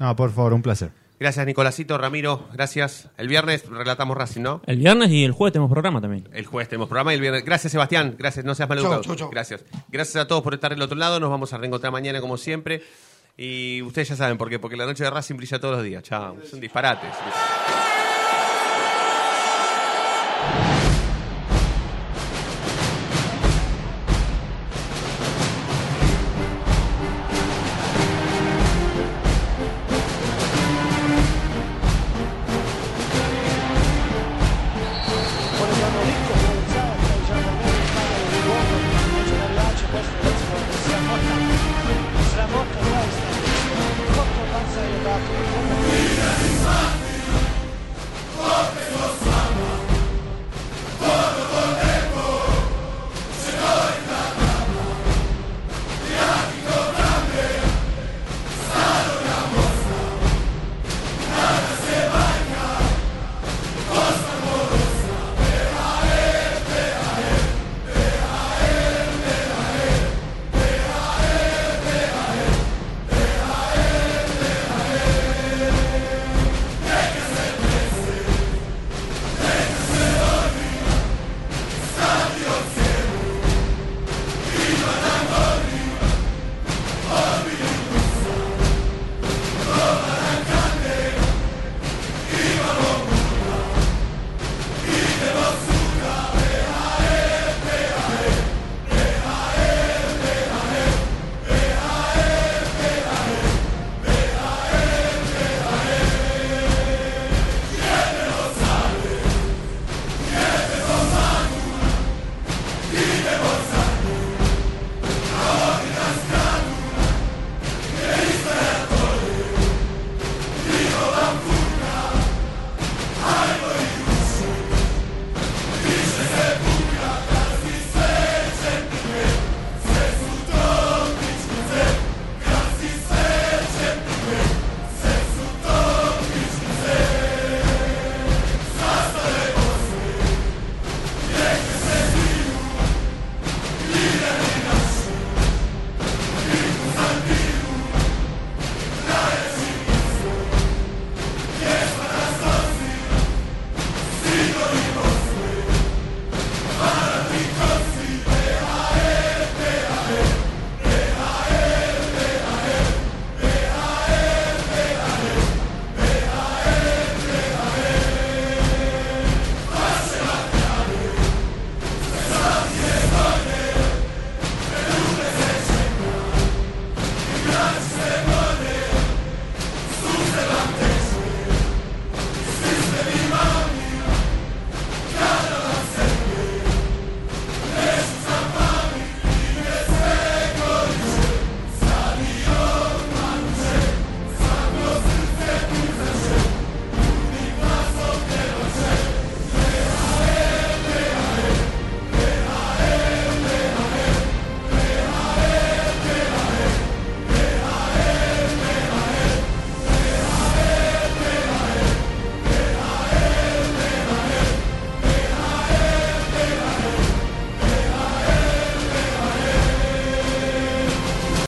[0.00, 0.90] No, por favor, un placer.
[1.20, 2.48] Gracias, Nicolásito, Ramiro.
[2.52, 3.10] Gracias.
[3.16, 4.60] El viernes relatamos Racing, ¿no?
[4.66, 6.28] El viernes y el jueves tenemos programa también.
[6.32, 7.44] El jueves tenemos programa y el viernes.
[7.44, 8.16] Gracias, Sebastián.
[8.18, 9.02] Gracias, no seas maleducado.
[9.02, 9.30] Chau, chau, chau.
[9.30, 9.64] Gracias.
[9.88, 11.20] Gracias a todos por estar del otro lado.
[11.20, 12.82] Nos vamos a reencontrar mañana, como siempre.
[13.36, 14.58] Y ustedes ya saben por qué.
[14.58, 16.02] Porque la noche de Racing brilla todos los días.
[16.02, 16.36] Chao.
[16.50, 17.10] Son disparates.